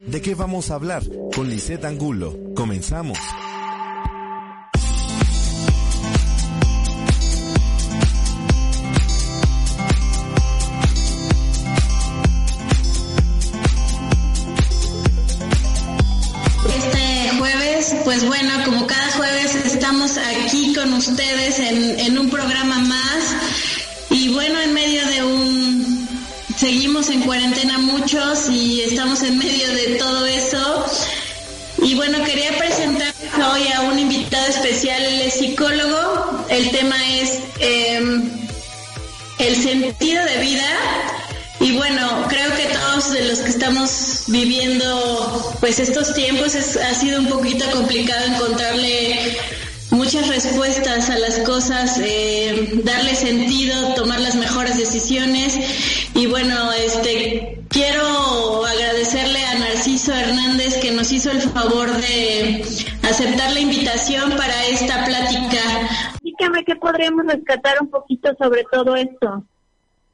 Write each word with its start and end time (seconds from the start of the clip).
¿De 0.00 0.22
qué 0.22 0.36
vamos 0.36 0.70
a 0.70 0.76
hablar? 0.76 1.02
Con 1.34 1.50
Lisette 1.50 1.84
Angulo. 1.84 2.32
Comenzamos. 2.54 3.18
Este 16.76 17.36
jueves, 17.36 17.96
pues 18.04 18.24
bueno, 18.24 18.50
como 18.66 18.86
cada 18.86 19.10
jueves 19.16 19.56
estamos 19.56 20.16
aquí 20.16 20.74
con 20.76 20.92
ustedes 20.92 21.58
en, 21.58 21.98
en 21.98 22.18
un 22.18 22.30
programa 22.30 22.57
en 27.06 27.22
cuarentena 27.22 27.78
muchos 27.78 28.50
y 28.50 28.80
estamos 28.80 29.22
en 29.22 29.38
medio 29.38 29.68
de 29.68 29.96
todo 30.00 30.26
eso. 30.26 30.84
Y 31.80 31.94
bueno, 31.94 32.24
quería 32.24 32.58
presentar 32.58 33.14
hoy 33.36 33.68
a 33.68 33.82
un 33.82 34.00
invitado 34.00 34.44
especial, 34.48 35.00
él 35.04 35.20
es 35.20 35.34
psicólogo. 35.34 36.44
El 36.50 36.68
tema 36.72 36.96
es 37.14 37.38
em, 37.60 38.28
el 39.38 39.62
sentido 39.62 40.24
de 40.24 40.38
vida. 40.38 40.68
Y 41.60 41.76
bueno, 41.76 42.26
creo 42.28 42.54
que 42.56 42.66
todos 42.66 43.12
de 43.12 43.26
los 43.26 43.38
que 43.38 43.50
estamos 43.50 44.24
viviendo 44.26 45.56
pues 45.60 45.78
estos 45.78 46.14
tiempos 46.14 46.56
ha 46.56 46.94
sido 46.94 47.20
un 47.20 47.28
poquito 47.28 47.64
complicado 47.70 48.26
encontrarle 48.26 49.38
muchas 49.90 50.28
respuestas 50.28 51.10
a 51.10 51.18
las 51.18 51.38
cosas, 51.40 51.98
eh, 52.00 52.80
darle 52.84 53.14
sentido, 53.14 53.94
tomar 53.94 54.20
las 54.20 54.34
mejores 54.34 54.76
decisiones. 54.76 55.54
Y 56.18 56.26
bueno, 56.26 56.72
este 56.84 57.62
quiero 57.68 58.02
agradecerle 58.66 59.38
a 59.38 59.60
Narciso 59.60 60.12
Hernández 60.12 60.80
que 60.82 60.90
nos 60.90 61.12
hizo 61.12 61.30
el 61.30 61.38
favor 61.38 61.86
de 61.86 62.60
aceptar 63.04 63.52
la 63.52 63.60
invitación 63.60 64.30
para 64.30 64.66
esta 64.66 65.04
plática. 65.04 65.60
Dígame 66.20 66.64
qué 66.64 66.74
podríamos 66.74 67.24
rescatar 67.24 67.76
un 67.80 67.88
poquito 67.88 68.30
sobre 68.36 68.64
todo 68.64 68.96
esto. 68.96 69.44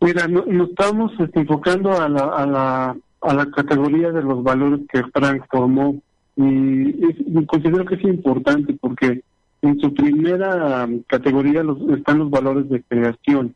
Mira, 0.02 0.28
no, 0.28 0.44
nos 0.44 0.68
estamos 0.68 1.10
este, 1.18 1.40
enfocando 1.40 1.92
a 1.92 2.06
la, 2.06 2.24
a, 2.24 2.44
la, 2.44 2.96
a 3.22 3.34
la 3.34 3.50
categoría 3.50 4.12
de 4.12 4.22
los 4.22 4.42
valores 4.42 4.80
que 4.92 5.04
Frank 5.04 5.46
formó 5.50 6.02
y, 6.36 6.42
y 6.42 7.46
considero 7.46 7.86
que 7.86 7.94
es 7.94 8.04
importante 8.04 8.76
porque 8.78 9.22
en 9.62 9.80
su 9.80 9.94
primera 9.94 10.86
categoría 11.06 11.62
los, 11.62 11.78
están 11.96 12.18
los 12.18 12.28
valores 12.28 12.68
de 12.68 12.82
creación. 12.82 13.54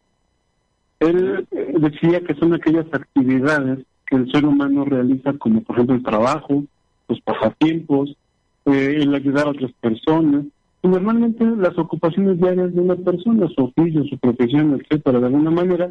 Él 1.01 1.47
eh, 1.51 1.75
decía 1.79 2.21
que 2.21 2.35
son 2.35 2.55
aquellas 2.55 2.87
actividades 2.93 3.81
que 4.07 4.17
el 4.17 4.31
ser 4.33 4.45
humano 4.45 4.85
realiza, 4.85 5.33
como 5.35 5.63
por 5.63 5.77
ejemplo 5.77 5.97
el 5.97 6.03
trabajo, 6.03 6.65
los 7.09 7.21
pasatiempos, 7.21 8.17
eh, 8.65 8.99
el 9.01 9.15
ayudar 9.15 9.47
a 9.47 9.51
otras 9.51 9.73
personas, 9.81 10.45
y 10.83 10.89
normalmente 10.89 11.45
las 11.45 11.77
ocupaciones 11.79 12.39
diarias 12.39 12.75
de 12.75 12.81
una 12.81 12.97
persona, 12.97 13.49
su 13.49 13.65
oficio, 13.65 14.05
su 14.05 14.19
profesión, 14.19 14.81
etcétera, 14.81 15.21
de 15.21 15.27
alguna 15.27 15.51
manera, 15.51 15.91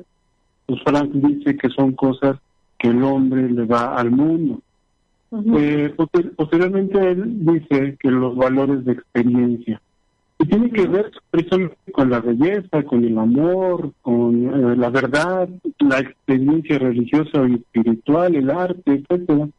pues 0.66 0.82
Frank 0.84 1.12
dice 1.12 1.58
que 1.58 1.70
son 1.70 1.94
cosas 1.94 2.38
que 2.78 2.90
el 2.90 3.04
hombre 3.04 3.50
le 3.50 3.66
da 3.66 3.96
al 3.96 4.12
mundo. 4.12 4.62
eh, 5.58 5.94
posteriormente 6.36 7.12
él 7.12 7.46
dice 7.46 7.98
que 8.00 8.10
los 8.10 8.36
valores 8.36 8.86
de 8.86 8.94
experiencia 8.94 9.82
y 10.40 10.46
tiene 10.46 10.70
que 10.70 10.88
ver 10.88 11.12
precisamente 11.32 11.76
con 11.92 12.10
la 12.10 12.20
belleza, 12.20 12.84
con 12.84 13.04
el 13.04 13.18
amor, 13.18 13.92
con 14.02 14.46
eh, 14.46 14.76
la 14.76 14.90
verdad, 14.90 15.50
la 15.80 16.00
experiencia 16.00 16.78
religiosa 16.78 17.48
y 17.48 17.56
espiritual, 17.56 18.36
el 18.36 18.50
arte, 18.52 19.04
etcétera. 19.10 19.50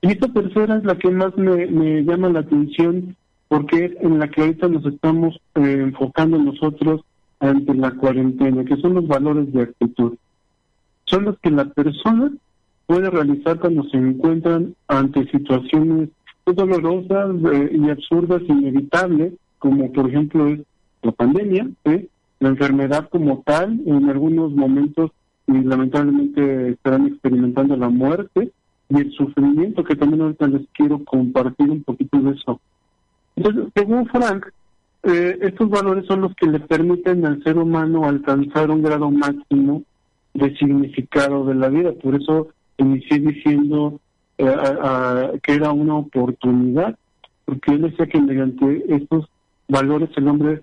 Y 0.00 0.08
esta 0.08 0.28
tercera 0.32 0.76
es 0.76 0.84
la 0.84 0.96
que 0.96 1.10
más 1.10 1.36
me, 1.36 1.66
me 1.66 2.02
llama 2.02 2.28
la 2.28 2.40
atención 2.40 3.16
porque 3.48 3.84
es 3.84 3.92
en 4.00 4.18
la 4.18 4.28
que 4.28 4.40
ahorita 4.40 4.68
nos 4.68 4.86
estamos 4.86 5.38
eh, 5.56 5.78
enfocando 5.80 6.38
nosotros 6.38 7.02
ante 7.38 7.74
la 7.74 7.90
cuarentena, 7.90 8.64
que 8.64 8.76
son 8.76 8.94
los 8.94 9.06
valores 9.06 9.52
de 9.52 9.62
actitud. 9.62 10.14
Son 11.04 11.24
los 11.24 11.38
que 11.40 11.50
la 11.50 11.66
persona 11.66 12.32
puede 12.86 13.10
realizar 13.10 13.58
cuando 13.58 13.82
se 13.90 13.98
encuentran 13.98 14.74
ante 14.88 15.30
situaciones 15.30 16.08
dolorosas 16.46 17.36
eh, 17.52 17.70
y 17.74 17.90
absurdas, 17.90 18.42
inevitables, 18.48 19.34
como 19.62 19.92
por 19.92 20.08
ejemplo 20.08 20.48
es 20.48 20.60
la 21.02 21.12
pandemia, 21.12 21.70
la 21.84 22.48
enfermedad 22.48 23.08
como 23.08 23.44
tal, 23.46 23.80
en 23.86 24.10
algunos 24.10 24.50
momentos 24.50 25.12
y 25.46 25.52
lamentablemente 25.52 26.70
estarán 26.70 27.06
experimentando 27.06 27.76
la 27.76 27.88
muerte 27.88 28.50
y 28.88 28.96
el 28.96 29.12
sufrimiento, 29.12 29.84
que 29.84 29.94
también 29.94 30.22
ahorita 30.22 30.48
les 30.48 30.62
quiero 30.72 31.04
compartir 31.04 31.70
un 31.70 31.84
poquito 31.84 32.18
de 32.18 32.32
eso. 32.32 32.60
Entonces, 33.36 33.66
según 33.76 34.06
Frank, 34.08 34.46
eh, 35.04 35.38
estos 35.42 35.70
valores 35.70 36.06
son 36.06 36.22
los 36.22 36.34
que 36.34 36.48
le 36.48 36.58
permiten 36.58 37.24
al 37.24 37.40
ser 37.44 37.56
humano 37.56 38.04
alcanzar 38.04 38.68
un 38.68 38.82
grado 38.82 39.12
máximo 39.12 39.84
de 40.34 40.56
significado 40.56 41.44
de 41.44 41.54
la 41.54 41.68
vida. 41.68 41.92
Por 41.92 42.16
eso 42.16 42.48
inicié 42.78 43.20
diciendo 43.20 44.00
eh, 44.38 45.38
que 45.40 45.52
era 45.52 45.70
una 45.70 45.98
oportunidad, 45.98 46.98
porque 47.44 47.70
él 47.70 47.82
decía 47.82 48.06
que 48.06 48.20
mediante 48.20 48.84
estos 48.88 49.28
valores 49.68 50.10
el 50.16 50.28
hombre 50.28 50.62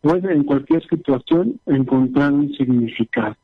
puede 0.00 0.32
en 0.32 0.44
cualquier 0.44 0.86
situación 0.88 1.60
encontrar 1.66 2.32
un 2.32 2.52
significado. 2.54 3.36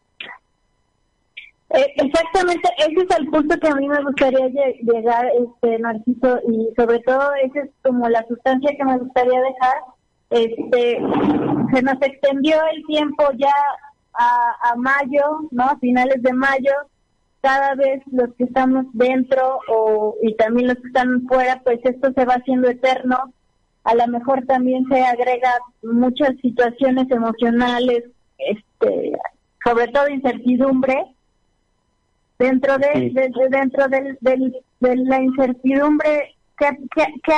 Eh, 1.71 1.93
exactamente, 1.97 2.69
ese 2.79 3.07
es 3.09 3.19
el 3.19 3.27
punto 3.29 3.59
que 3.59 3.69
a 3.69 3.75
mí 3.75 3.89
me 3.89 4.03
gustaría 4.03 4.49
llegar, 4.49 5.27
este 5.27 5.79
Narciso, 5.81 6.39
y 6.49 6.69
sobre 6.77 7.01
todo 7.01 7.35
esa 7.43 7.61
es 7.61 7.71
como 7.83 8.09
la 8.09 8.25
sustancia 8.29 8.77
que 8.77 8.85
me 8.85 8.99
gustaría 8.99 9.41
dejar. 9.41 9.77
Este, 10.31 11.01
se 11.73 11.83
nos 11.83 12.03
extendió 12.03 12.57
el 12.73 12.85
tiempo 12.87 13.25
ya 13.37 13.53
a, 14.15 14.71
a 14.71 14.77
mayo, 14.77 15.23
¿no? 15.51 15.65
A 15.65 15.79
finales 15.79 16.23
de 16.23 16.33
mayo, 16.33 16.73
cada 17.41 17.75
vez 17.75 18.03
los 18.11 18.33
que 18.35 18.45
estamos 18.45 18.87
dentro 18.93 19.61
o 19.69 20.17
y 20.23 20.35
también 20.35 20.69
los 20.69 20.77
que 20.79 20.89
están 20.89 21.27
fuera, 21.29 21.61
pues 21.65 21.81
esto 21.85 22.13
se 22.13 22.25
va 22.25 22.35
haciendo 22.35 22.69
eterno 22.69 23.33
a 23.87 23.95
lo 23.95 24.07
mejor 24.09 24.45
también 24.47 24.85
se 24.89 25.01
agrega 25.01 25.53
muchas 25.85 26.31
situaciones 26.43 27.09
emocionales, 27.09 28.03
este, 28.37 29.13
sobre 29.65 29.87
todo 29.89 30.09
incertidumbre. 30.09 31.05
Dentro 32.37 32.77
de, 32.79 32.93
sí. 32.93 33.11
de, 33.11 33.29
de 33.29 33.49
dentro 33.49 33.89
del, 33.89 34.19
del, 34.21 34.57
de 34.81 34.97
la 34.97 35.23
incertidumbre, 35.23 36.35
¿qué, 36.59 36.69
qué, 36.95 37.05
qué, 37.25 37.33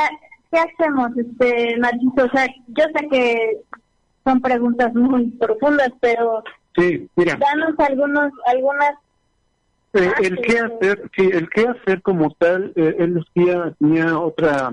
qué 0.51 0.59
hacemos, 0.59 1.11
este, 1.17 1.77
Narciso? 1.77 2.25
O 2.25 2.31
sea, 2.31 2.47
yo 2.69 2.85
sé 2.97 3.09
que 3.09 3.61
son 4.25 4.41
preguntas 4.41 4.93
muy 4.95 5.27
profundas, 5.33 5.91
pero 6.01 6.43
sí, 6.77 7.09
mira. 7.15 7.37
danos 7.37 7.79
algunos, 7.79 8.33
algunas 8.47 8.95
eh, 9.93 10.11
el 10.23 10.41
qué 10.41 10.59
hacer, 10.59 11.11
sí, 11.15 11.31
el 11.33 11.49
qué 11.51 11.69
hacer 11.69 12.03
como 12.03 12.31
tal, 12.33 12.73
eh, 12.75 12.97
él 12.99 13.23
decía, 13.23 13.75
tenía 13.79 14.19
otra 14.19 14.73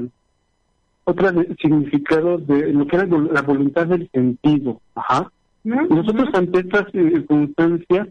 otro 1.05 1.29
significado 1.61 2.37
de 2.37 2.73
lo 2.73 2.85
que 2.87 2.95
era 2.97 3.05
la 3.05 3.41
voluntad 3.41 3.87
del 3.87 4.09
sentido. 4.11 4.81
Ajá. 4.95 5.31
Nosotros 5.63 6.29
ante 6.33 6.59
estas 6.59 6.91
circunstancias 6.91 8.07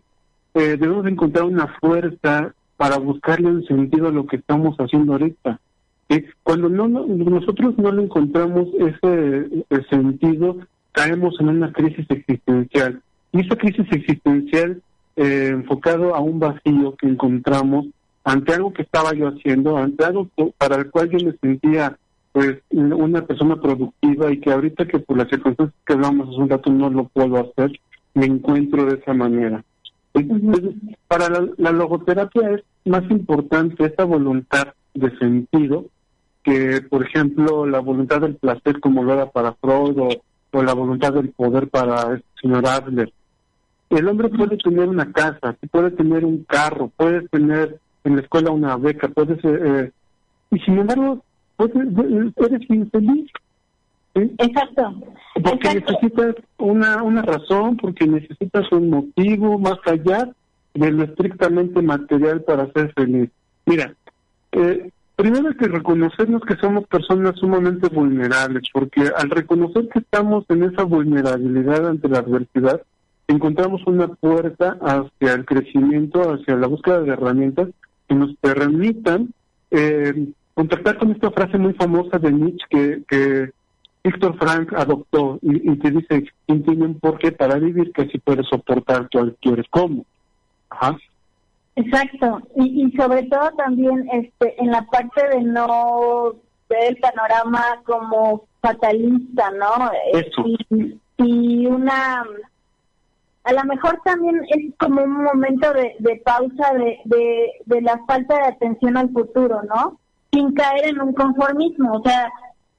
eh, 0.54 0.76
debemos 0.78 1.06
encontrar 1.06 1.44
una 1.44 1.68
fuerza 1.80 2.54
para 2.76 2.96
buscarle 2.98 3.48
un 3.48 3.64
sentido 3.64 4.08
a 4.08 4.12
lo 4.12 4.26
que 4.26 4.36
estamos 4.36 4.76
haciendo 4.78 5.12
ahorita. 5.12 5.60
¿sí? 6.08 6.24
Cuando 6.42 6.68
no, 6.68 6.88
no, 6.88 7.06
nosotros 7.06 7.76
no 7.78 7.92
le 7.92 8.04
encontramos 8.04 8.68
ese, 8.78 9.64
ese 9.70 9.88
sentido, 9.88 10.58
caemos 10.92 11.38
en 11.40 11.48
una 11.48 11.72
crisis 11.72 12.06
existencial. 12.08 13.00
Y 13.32 13.40
esa 13.40 13.56
crisis 13.56 13.86
existencial 13.90 14.80
eh, 15.16 15.50
enfocado 15.52 16.14
a 16.14 16.20
un 16.20 16.40
vacío 16.40 16.96
que 16.96 17.06
encontramos 17.06 17.86
ante 18.24 18.54
algo 18.54 18.72
que 18.72 18.82
estaba 18.82 19.12
yo 19.12 19.28
haciendo, 19.28 19.76
ante 19.76 20.04
algo 20.04 20.28
para 20.58 20.76
el 20.76 20.90
cual 20.90 21.10
yo 21.10 21.24
me 21.24 21.36
sentía 21.38 21.96
pues 22.34 22.58
una 22.70 23.24
persona 23.24 23.54
productiva 23.54 24.32
y 24.32 24.40
que 24.40 24.50
ahorita 24.50 24.88
que 24.88 24.98
por 24.98 25.16
las 25.16 25.28
circunstancias 25.28 25.78
que 25.86 25.92
hablamos 25.92 26.30
hace 26.30 26.38
un 26.38 26.48
rato 26.48 26.68
no 26.68 26.90
lo 26.90 27.04
puedo 27.04 27.38
hacer, 27.38 27.78
me 28.12 28.26
encuentro 28.26 28.86
de 28.86 28.96
esa 28.96 29.14
manera. 29.14 29.62
Entonces, 30.14 30.74
para 31.06 31.28
la, 31.28 31.48
la 31.58 31.70
logoterapia 31.70 32.50
es 32.50 32.64
más 32.84 33.08
importante 33.08 33.84
esa 33.84 34.02
voluntad 34.02 34.74
de 34.94 35.16
sentido 35.18 35.84
que, 36.42 36.82
por 36.90 37.06
ejemplo, 37.06 37.66
la 37.66 37.78
voluntad 37.78 38.20
del 38.22 38.34
placer 38.34 38.80
como 38.80 39.04
lo 39.04 39.14
era 39.14 39.30
para 39.30 39.52
Freud 39.52 39.96
o, 40.00 40.08
o 40.50 40.62
la 40.64 40.74
voluntad 40.74 41.12
del 41.12 41.28
poder 41.28 41.68
para 41.68 42.14
el 42.14 42.24
señor 42.42 42.66
Adler. 42.66 43.12
El 43.90 44.08
hombre 44.08 44.28
puede 44.28 44.56
tener 44.56 44.88
una 44.88 45.12
casa, 45.12 45.56
puede 45.70 45.92
tener 45.92 46.24
un 46.24 46.42
carro, 46.42 46.90
puede 46.96 47.28
tener 47.28 47.78
en 48.02 48.16
la 48.16 48.22
escuela 48.22 48.50
una 48.50 48.76
beca, 48.76 49.06
puede 49.06 49.40
ser, 49.40 49.62
eh, 49.64 49.92
y 50.50 50.58
sin 50.58 50.78
embargo 50.78 51.22
eres 51.58 52.70
infeliz. 52.70 53.30
¿sí? 54.14 54.34
Exacto. 54.38 54.94
Porque 55.34 55.68
Exacto. 55.68 55.92
necesitas 55.92 56.34
una, 56.58 57.02
una 57.02 57.22
razón, 57.22 57.76
porque 57.76 58.06
necesitas 58.06 58.70
un 58.72 58.90
motivo 58.90 59.58
más 59.58 59.78
allá 59.86 60.30
de 60.74 60.90
lo 60.90 61.04
estrictamente 61.04 61.82
material 61.82 62.42
para 62.42 62.70
ser 62.72 62.92
feliz. 62.94 63.30
Mira, 63.66 63.94
eh, 64.52 64.90
Primero 65.16 65.48
hay 65.48 65.54
que 65.54 65.68
reconocernos 65.68 66.42
que 66.42 66.56
somos 66.56 66.88
personas 66.88 67.36
sumamente 67.36 67.88
vulnerables, 67.88 68.64
porque 68.72 69.02
al 69.16 69.30
reconocer 69.30 69.88
que 69.88 70.00
estamos 70.00 70.44
en 70.48 70.64
esa 70.64 70.82
vulnerabilidad 70.82 71.88
ante 71.88 72.08
la 72.08 72.18
adversidad, 72.18 72.82
encontramos 73.28 73.86
una 73.86 74.08
puerta 74.08 74.76
hacia 74.80 75.34
el 75.34 75.44
crecimiento, 75.44 76.32
hacia 76.32 76.56
la 76.56 76.66
búsqueda 76.66 77.00
de 77.02 77.12
herramientas 77.12 77.68
que 78.08 78.14
nos 78.16 78.34
permitan 78.36 79.32
eh, 79.70 80.32
contactar 80.54 80.98
con 80.98 81.12
esta 81.12 81.30
frase 81.30 81.58
muy 81.58 81.74
famosa 81.74 82.18
de 82.18 82.32
Nietzsche 82.32 82.66
que, 82.70 83.02
que 83.08 83.50
Víctor 84.04 84.36
Frank 84.38 84.72
adoptó 84.74 85.38
y, 85.42 85.72
y 85.72 85.76
te 85.78 85.90
dice, 85.90 86.24
tiene 86.46 86.84
un 86.84 87.00
porqué 87.00 87.32
para 87.32 87.56
vivir 87.56 87.92
que 87.92 88.02
así 88.02 88.18
puedes 88.18 88.46
soportar 88.46 89.08
cualquier 89.10 89.68
cómo. 89.70 90.04
Ajá. 90.70 90.96
Exacto, 91.76 92.40
y, 92.56 92.84
y 92.84 92.92
sobre 92.92 93.24
todo 93.24 93.50
también 93.56 94.08
este 94.12 94.62
en 94.62 94.70
la 94.70 94.82
parte 94.82 95.28
de 95.28 95.42
no 95.42 96.34
ver 96.68 96.90
el 96.90 96.96
panorama 96.98 97.62
como 97.84 98.44
fatalista, 98.60 99.50
¿no? 99.50 99.90
Eso. 100.12 100.44
Y, 100.70 100.98
y 101.18 101.66
una 101.66 102.24
a 103.44 103.52
lo 103.52 103.64
mejor 103.64 104.00
también 104.04 104.40
es 104.48 104.74
como 104.78 105.02
un 105.02 105.22
momento 105.24 105.72
de, 105.72 105.96
de 105.98 106.16
pausa 106.24 106.72
de, 106.74 106.98
de, 107.04 107.52
de, 107.66 107.82
la 107.82 108.00
falta 108.06 108.36
de 108.36 108.44
atención 108.44 108.96
al 108.96 109.10
futuro, 109.10 109.60
¿no? 109.64 109.98
Sin 110.34 110.52
caer 110.52 110.88
en 110.88 111.00
un 111.00 111.12
conformismo, 111.12 111.92
o 111.92 112.02
sea, 112.02 112.30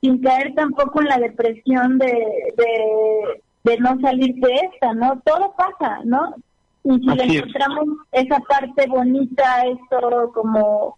sin 0.02 0.22
caer 0.22 0.54
tampoco 0.56 1.02
en 1.02 1.08
la 1.08 1.18
depresión 1.18 1.98
de, 1.98 2.14
de, 2.58 3.42
de 3.64 3.78
no 3.80 3.98
salir 4.02 4.36
de 4.36 4.54
esta, 4.72 4.94
¿no? 4.94 5.22
Todo 5.26 5.56
pasa, 5.58 6.02
¿no? 6.04 6.36
Y 6.84 7.00
si 7.00 7.16
le 7.16 7.24
encontramos 7.24 7.88
esa 8.12 8.40
parte 8.42 8.88
bonita, 8.88 9.64
esto 9.66 10.32
como... 10.34 10.98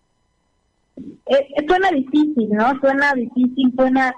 Eh, 1.27 1.65
suena 1.67 1.91
difícil, 1.91 2.49
¿no? 2.49 2.77
Suena 2.81 3.13
difícil, 3.13 3.71
suena... 3.75 4.13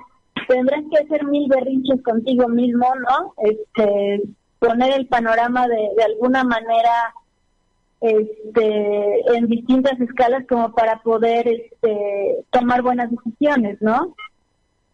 Tendrás 0.47 0.81
que 0.89 1.03
hacer 1.03 1.25
mil 1.25 1.47
berrinches 1.47 2.01
contigo 2.01 2.47
mismo, 2.47 2.87
¿no? 2.95 3.33
Este, 3.37 4.23
poner 4.57 4.93
el 4.93 5.07
panorama 5.07 5.67
de, 5.67 5.89
de 5.95 6.03
alguna 6.05 6.43
manera 6.43 7.13
este, 8.01 9.35
en 9.35 9.47
distintas 9.47 9.99
escalas 9.99 10.45
como 10.47 10.71
para 10.73 10.99
poder 11.01 11.47
este, 11.47 12.45
tomar 12.51 12.81
buenas 12.81 13.09
decisiones, 13.11 13.81
¿no? 13.81 14.15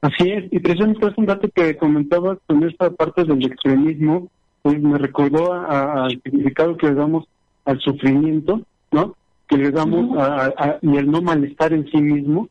Así 0.01 0.29
es, 0.29 0.45
y 0.51 0.59
precisamente 0.59 1.07
es 1.07 1.17
un 1.17 1.25
dato 1.25 1.49
que 1.49 1.77
comentabas 1.77 2.37
con 2.45 2.63
esta 2.63 2.91
parte 2.91 3.23
del 3.23 3.43
extremismo, 3.45 4.29
pues 4.61 4.81
me 4.81 4.97
recordó 4.97 5.53
al 5.53 6.21
significado 6.23 6.77
que 6.77 6.87
le 6.87 6.95
damos 6.95 7.25
al 7.65 7.79
sufrimiento, 7.79 8.61
¿no? 8.91 9.15
Que 9.47 9.57
le 9.57 9.71
damos 9.71 10.17
a, 10.17 10.77
y 10.81 10.97
el 10.97 11.09
no 11.09 11.21
malestar 11.21 11.73
en 11.73 11.87
sí 11.89 11.97
mismo, 11.97 12.49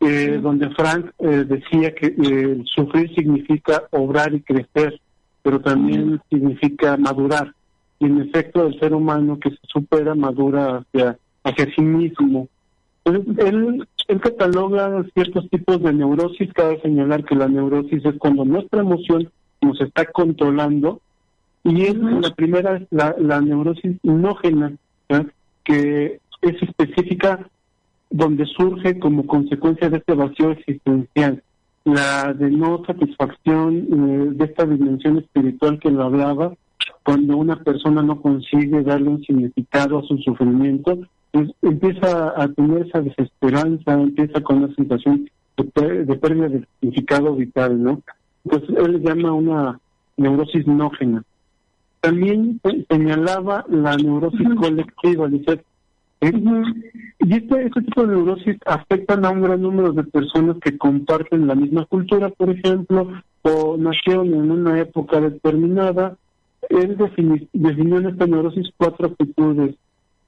eh, 0.00 0.38
donde 0.42 0.70
Frank 0.70 1.10
eh, 1.18 1.44
decía 1.46 1.94
que 1.94 2.06
eh, 2.06 2.62
sufrir 2.74 3.14
significa 3.14 3.82
obrar 3.90 4.32
y 4.32 4.40
crecer, 4.40 5.00
pero 5.42 5.60
también 5.60 6.20
significa 6.30 6.96
madurar. 6.96 7.52
Y 8.00 8.06
en 8.06 8.20
efecto, 8.20 8.66
el 8.66 8.78
ser 8.78 8.94
humano 8.94 9.38
que 9.38 9.50
se 9.50 9.58
supera 9.62 10.14
madura 10.14 10.78
hacia, 10.78 11.18
hacia 11.44 11.74
sí 11.74 11.82
mismo. 11.82 12.48
Él, 13.04 13.86
él 14.08 14.20
cataloga 14.20 15.04
ciertos 15.14 15.48
tipos 15.50 15.82
de 15.82 15.92
neurosis, 15.92 16.52
cabe 16.52 16.80
señalar 16.80 17.24
que 17.24 17.34
la 17.34 17.48
neurosis 17.48 18.04
es 18.04 18.14
cuando 18.18 18.44
nuestra 18.44 18.80
emoción 18.80 19.30
nos 19.60 19.80
está 19.80 20.04
controlando 20.06 21.00
y 21.64 21.82
es 21.82 21.94
la 21.94 22.30
primera, 22.34 22.80
la, 22.90 23.14
la 23.18 23.40
neurosis 23.40 23.96
inógena, 24.02 24.72
que 25.64 26.20
es 26.42 26.62
específica 26.62 27.48
donde 28.10 28.46
surge 28.46 28.98
como 28.98 29.26
consecuencia 29.26 29.90
de 29.90 29.98
este 29.98 30.14
vacío 30.14 30.52
existencial, 30.52 31.42
la 31.84 32.32
de 32.32 32.50
no 32.50 32.82
satisfacción 32.86 33.76
eh, 33.76 34.34
de 34.34 34.44
esta 34.44 34.64
dimensión 34.64 35.18
espiritual 35.18 35.78
que 35.78 35.90
lo 35.90 36.04
hablaba, 36.04 36.54
cuando 37.04 37.36
una 37.36 37.56
persona 37.62 38.02
no 38.02 38.20
consigue 38.20 38.82
darle 38.82 39.08
un 39.08 39.22
significado 39.22 39.98
a 39.98 40.02
su 40.02 40.18
sufrimiento, 40.18 40.98
pues 41.30 41.50
empieza 41.62 42.40
a 42.40 42.48
tener 42.48 42.86
esa 42.86 43.00
desesperanza, 43.00 43.94
empieza 43.94 44.40
con 44.40 44.64
una 44.64 44.74
sensación 44.74 45.28
de, 45.56 46.04
de 46.04 46.16
pérdida 46.16 46.48
de 46.48 46.66
significado 46.80 47.34
vital, 47.34 47.82
¿no? 47.82 48.02
Entonces 48.44 48.76
él 48.78 49.02
llama 49.02 49.32
una 49.32 49.80
neurosis 50.16 50.66
nógena. 50.66 51.22
También 52.00 52.60
señalaba 52.88 53.64
la 53.68 53.96
neurosis 53.96 54.48
colectiva, 54.56 55.28
dice, 55.28 55.60
¿eh? 56.20 56.32
y 57.20 57.34
este, 57.34 57.66
este 57.66 57.82
tipo 57.82 58.02
de 58.02 58.14
neurosis 58.14 58.56
afectan 58.66 59.24
a 59.24 59.30
un 59.30 59.42
gran 59.42 59.60
número 59.60 59.92
de 59.92 60.04
personas 60.04 60.56
que 60.62 60.78
comparten 60.78 61.46
la 61.46 61.54
misma 61.54 61.84
cultura, 61.86 62.30
por 62.30 62.50
ejemplo, 62.50 63.08
o 63.42 63.76
nacieron 63.76 64.32
en 64.32 64.50
una 64.50 64.78
época 64.80 65.20
determinada. 65.20 66.16
Él 66.68 66.96
definió 66.96 67.98
en 67.98 68.06
esta 68.06 68.26
neurosis 68.26 68.68
cuatro 68.76 69.08
actitudes. 69.08 69.74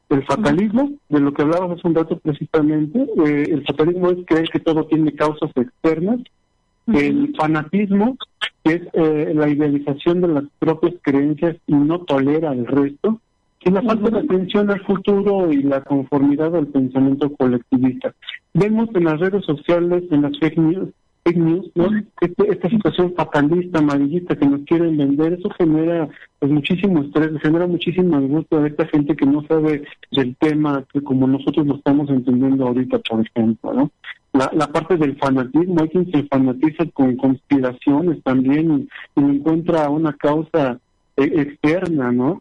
El 0.08 0.24
fatalismo, 0.24 0.90
de 1.08 1.20
lo 1.20 1.32
que 1.32 1.42
hablábamos 1.42 1.78
hace 1.78 1.88
un 1.88 1.94
rato 1.94 2.18
precisamente, 2.18 2.98
eh, 3.24 3.44
el 3.48 3.64
fatalismo 3.64 4.10
es 4.10 4.18
creer 4.26 4.48
que 4.48 4.58
todo 4.58 4.84
tiene 4.86 5.12
causas 5.12 5.50
externas, 5.54 6.20
el 6.88 7.32
fanatismo, 7.36 8.16
que 8.64 8.74
es 8.74 8.82
eh, 8.94 9.32
la 9.34 9.48
idealización 9.48 10.20
de 10.20 10.28
las 10.28 10.44
propias 10.58 10.94
creencias 11.02 11.56
y 11.66 11.74
no 11.74 12.00
tolera 12.00 12.52
el 12.52 12.66
resto, 12.66 13.20
y 13.62 13.70
la 13.70 13.82
falta 13.82 14.10
de 14.10 14.18
atención 14.20 14.70
al 14.70 14.80
futuro 14.80 15.52
y 15.52 15.62
la 15.62 15.82
conformidad 15.82 16.56
al 16.56 16.66
pensamiento 16.66 17.30
colectivista. 17.36 18.12
Vemos 18.54 18.88
en 18.94 19.04
las 19.04 19.20
redes 19.20 19.44
sociales, 19.44 20.04
en 20.10 20.22
las 20.22 20.38
fake 20.38 20.58
news, 20.58 20.88
fake 21.24 21.36
news 21.36 21.70
¿no? 21.74 21.88
Este, 22.20 22.50
esta 22.50 22.68
situación 22.68 23.14
fatalista, 23.14 23.78
amarillista 23.78 24.36
que 24.36 24.46
nos 24.46 24.62
quieren 24.62 24.96
vender, 24.96 25.34
eso 25.34 25.50
genera 25.50 26.08
pues, 26.38 26.52
muchísimo 26.52 27.02
estrés, 27.02 27.30
genera 27.42 27.66
muchísimo 27.66 28.16
angustia 28.16 28.58
a 28.58 28.66
esta 28.66 28.86
gente 28.86 29.16
que 29.16 29.26
no 29.26 29.42
sabe 29.46 29.84
del 30.10 30.36
tema 30.36 30.84
que 30.92 31.02
como 31.02 31.26
nosotros 31.26 31.66
lo 31.66 31.76
estamos 31.76 32.08
entendiendo 32.10 32.66
ahorita, 32.66 32.98
por 32.98 33.20
ejemplo, 33.26 33.74
¿no? 33.74 33.90
la, 34.32 34.50
la 34.52 34.66
parte 34.68 34.96
del 34.96 35.16
fanatismo, 35.16 35.80
hay 35.80 35.88
quien 35.88 36.10
se 36.10 36.22
fanatiza 36.24 36.84
con 36.92 37.16
conspiraciones 37.16 38.22
también 38.22 38.88
y, 39.16 39.20
encuentra 39.20 39.88
una 39.90 40.12
causa 40.12 40.78
eh, 41.16 41.32
externa, 41.36 42.12
¿no? 42.12 42.38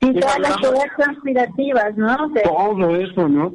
Sí, 0.00 0.12
todas 0.12 0.38
las 0.38 0.60
teorías 0.60 0.92
conspirativas, 0.94 1.96
¿no? 1.96 2.32
Todo 2.44 2.96
eso, 2.96 3.28
¿no? 3.28 3.54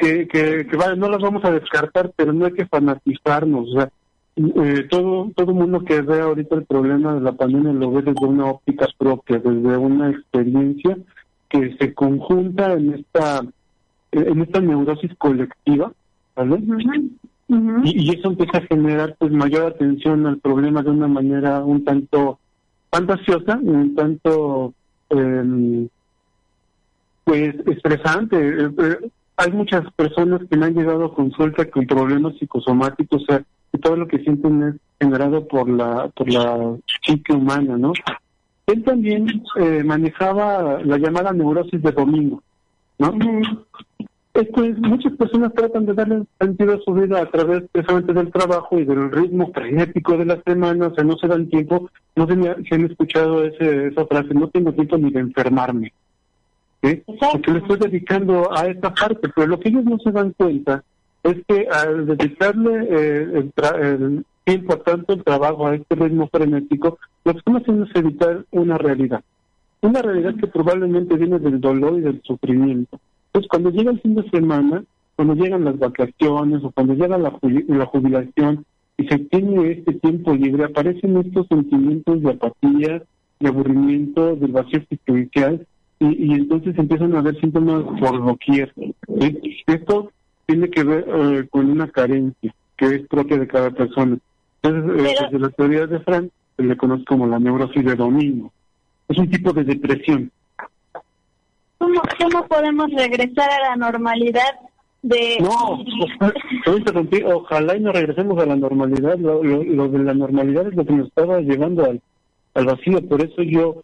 Que, 0.00 0.26
que, 0.26 0.66
que 0.66 0.76
vale, 0.76 0.96
no 0.96 1.10
las 1.10 1.20
vamos 1.20 1.44
a 1.44 1.50
descartar, 1.50 2.10
pero 2.16 2.32
no 2.32 2.46
hay 2.46 2.52
que 2.52 2.64
fanatizarnos, 2.64 3.68
o 3.68 3.72
sea, 3.72 3.90
eh, 4.36 4.86
todo 4.88 5.30
todo 5.36 5.52
mundo 5.52 5.84
que 5.84 6.00
ve 6.00 6.20
ahorita 6.20 6.54
el 6.54 6.64
problema 6.64 7.14
de 7.14 7.20
la 7.20 7.32
pandemia 7.32 7.72
lo 7.72 7.90
ve 7.90 8.02
desde 8.02 8.24
una 8.24 8.46
óptica 8.46 8.86
propia, 8.96 9.38
desde 9.38 9.76
una 9.76 10.08
experiencia 10.08 10.96
que 11.48 11.76
se 11.78 11.92
conjunta 11.92 12.72
en 12.72 12.94
esta 12.94 13.42
en 14.12 14.40
esta 14.40 14.60
neurosis 14.60 15.14
colectiva 15.18 15.92
y, 17.82 18.16
eso 18.16 18.28
empieza 18.28 18.58
a 18.58 18.66
generar 18.66 19.16
pues 19.18 19.32
mayor 19.32 19.72
atención 19.72 20.26
al 20.26 20.38
problema 20.38 20.82
de 20.82 20.90
una 20.90 21.08
manera 21.08 21.64
un 21.64 21.84
tanto 21.84 22.38
fantasiosa, 22.90 23.58
un 23.60 23.94
tanto 23.94 24.72
em, 25.10 25.88
pues 27.24 27.54
estresante. 27.66 28.36
Eh, 28.36 28.70
eh, 28.78 29.10
hay 29.40 29.52
muchas 29.52 29.90
personas 29.94 30.42
que 30.50 30.56
me 30.56 30.66
han 30.66 30.74
llegado 30.74 31.06
a 31.06 31.14
consulta 31.14 31.64
con 31.70 31.86
problemas 31.86 32.34
psicosomáticos, 32.38 33.22
o 33.22 33.24
sea, 33.24 33.42
que 33.72 33.78
todo 33.78 33.96
lo 33.96 34.06
que 34.06 34.18
sienten 34.18 34.62
es 34.62 34.74
generado 35.00 35.48
por 35.48 35.66
la 35.66 36.08
por 36.08 36.30
la 36.30 36.76
psique 37.02 37.32
humana, 37.32 37.78
¿no? 37.78 37.92
Él 38.66 38.84
también 38.84 39.42
eh, 39.56 39.82
manejaba 39.82 40.82
la 40.84 40.98
llamada 40.98 41.32
neurosis 41.32 41.82
de 41.82 41.90
domingo, 41.90 42.42
¿no? 42.98 43.14
Esto 44.34 44.62
es, 44.62 44.78
muchas 44.78 45.14
personas 45.14 45.54
tratan 45.54 45.86
de 45.86 45.94
darle 45.94 46.22
sentido 46.38 46.74
a 46.74 46.80
su 46.84 46.92
vida 46.92 47.22
a 47.22 47.26
través 47.30 47.64
precisamente 47.72 48.12
del 48.12 48.30
trabajo 48.30 48.78
y 48.78 48.84
del 48.84 49.10
ritmo 49.10 49.50
frenético 49.52 50.18
de 50.18 50.26
la 50.26 50.40
semana, 50.42 50.88
o 50.88 50.94
sea, 50.94 51.02
no 51.02 51.16
se 51.16 51.26
dan 51.26 51.48
tiempo, 51.48 51.90
no 52.14 52.26
sé 52.26 52.36
si 52.68 52.74
han 52.74 52.84
escuchado 52.84 53.42
ese, 53.44 53.88
esa 53.88 54.06
frase, 54.06 54.34
no 54.34 54.48
tengo 54.48 54.72
tiempo 54.72 54.98
ni 54.98 55.10
de 55.10 55.20
enfermarme, 55.20 55.92
¿sí? 56.82 57.02
porque 57.06 57.52
le 57.52 57.58
estoy 57.58 57.78
dedicando 57.78 58.50
a 58.56 58.66
esta 58.66 58.92
parte, 58.92 59.28
pero 59.34 59.46
lo 59.46 59.60
que 59.60 59.68
ellos 59.68 59.84
no 59.84 59.98
se 59.98 60.10
dan 60.10 60.32
cuenta 60.32 60.82
es 61.22 61.36
que 61.46 61.66
al 61.70 62.06
dedicarle 62.06 62.88
eh, 62.90 63.50
el, 63.72 64.24
tiempo 64.44 64.72
a 64.72 64.82
tanto 64.82 65.12
el 65.12 65.22
trabajo, 65.22 65.66
a 65.66 65.74
este 65.74 65.94
ritmo 65.94 66.28
frenético, 66.28 66.98
lo 67.24 67.32
que 67.32 67.38
están 67.38 67.56
haciendo 67.56 67.84
es 67.84 67.94
evitar 67.94 68.44
una 68.50 68.78
realidad, 68.78 69.22
una 69.82 70.02
realidad 70.02 70.34
que 70.36 70.46
probablemente 70.46 71.16
viene 71.16 71.38
del 71.38 71.60
dolor 71.60 71.98
y 71.98 72.00
del 72.00 72.22
sufrimiento. 72.22 72.98
Pues 73.32 73.46
cuando 73.46 73.70
llega 73.70 73.90
el 73.90 74.00
fin 74.00 74.14
de 74.14 74.28
semana, 74.30 74.82
cuando 75.14 75.34
llegan 75.34 75.64
las 75.64 75.78
vacaciones 75.78 76.64
o 76.64 76.70
cuando 76.70 76.94
llega 76.94 77.18
la, 77.18 77.32
la 77.68 77.86
jubilación 77.86 78.64
y 78.96 79.06
se 79.06 79.18
tiene 79.18 79.72
este 79.72 79.92
tiempo 79.92 80.34
libre, 80.34 80.64
aparecen 80.64 81.18
estos 81.18 81.46
sentimientos 81.46 82.22
de 82.22 82.30
apatía, 82.30 83.02
de 83.38 83.48
aburrimiento, 83.48 84.34
del 84.36 84.52
vacío 84.52 84.80
existencial 84.80 85.66
y, 86.00 86.32
y 86.32 86.32
entonces 86.34 86.76
empiezan 86.76 87.14
a 87.14 87.20
haber 87.20 87.38
síntomas 87.40 87.84
por 88.00 88.24
doquier. 88.24 88.72
Esto 89.66 90.10
tiene 90.46 90.68
que 90.68 90.82
ver 90.82 91.04
eh, 91.06 91.46
con 91.48 91.70
una 91.70 91.88
carencia 91.88 92.52
que 92.76 92.86
es 92.86 93.06
propia 93.08 93.38
de 93.38 93.46
cada 93.46 93.70
persona. 93.70 94.18
Entonces, 94.62 95.06
eh, 95.06 95.16
desde 95.22 95.38
la 95.38 95.50
teoría 95.50 95.86
de 95.86 96.00
Frank 96.00 96.30
se 96.56 96.62
le 96.64 96.76
conoce 96.76 97.04
como 97.04 97.26
la 97.26 97.38
neurosis 97.38 97.84
de 97.84 97.94
dominio. 97.94 98.50
Es 99.08 99.18
un 99.18 99.30
tipo 99.30 99.52
de 99.52 99.64
depresión. 99.64 100.30
¿Cómo, 101.78 102.02
cómo 102.18 102.46
podemos 102.46 102.90
regresar 102.90 103.50
a 103.50 103.70
la 103.70 103.76
normalidad 103.76 104.50
de... 105.02 105.38
No, 105.40 105.82
ojalá 107.34 107.76
y 107.76 107.80
no 107.80 107.92
regresemos 107.92 108.38
a 108.38 108.46
la 108.46 108.56
normalidad. 108.56 109.18
Lo, 109.18 109.42
lo, 109.42 109.88
de 109.88 109.98
la 110.00 110.14
normalidad 110.14 110.66
es 110.68 110.74
lo 110.74 110.84
que 110.84 110.92
nos 110.92 111.08
estaba 111.08 111.40
llevando 111.40 111.84
al, 111.84 112.00
al 112.54 112.66
vacío. 112.66 113.00
Por 113.08 113.22
eso 113.22 113.42
yo, 113.42 113.82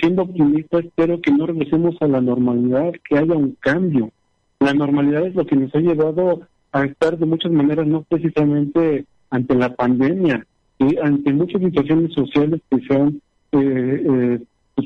siendo 0.00 0.22
optimista, 0.22 0.78
espero 0.78 1.20
que 1.20 1.30
no 1.30 1.46
regresemos 1.46 1.96
a 2.00 2.08
la 2.08 2.20
normalidad, 2.20 2.92
que 3.08 3.18
haya 3.18 3.34
un 3.34 3.56
cambio. 3.60 4.10
La 4.60 4.74
normalidad 4.74 5.26
es 5.26 5.34
lo 5.34 5.46
que 5.46 5.56
nos 5.56 5.74
ha 5.74 5.78
llevado 5.78 6.42
a 6.72 6.84
estar 6.84 7.16
de 7.16 7.26
muchas 7.26 7.52
maneras, 7.52 7.86
no 7.86 8.02
precisamente 8.02 9.04
ante 9.30 9.54
la 9.54 9.74
pandemia, 9.74 10.44
y 10.78 10.96
ante 10.98 11.32
muchas 11.32 11.60
situaciones 11.60 12.12
sociales 12.12 12.60
que 12.70 12.80
se 12.80 12.94
han 12.94 13.20
eh, 13.52 14.04
eh, 14.06 14.38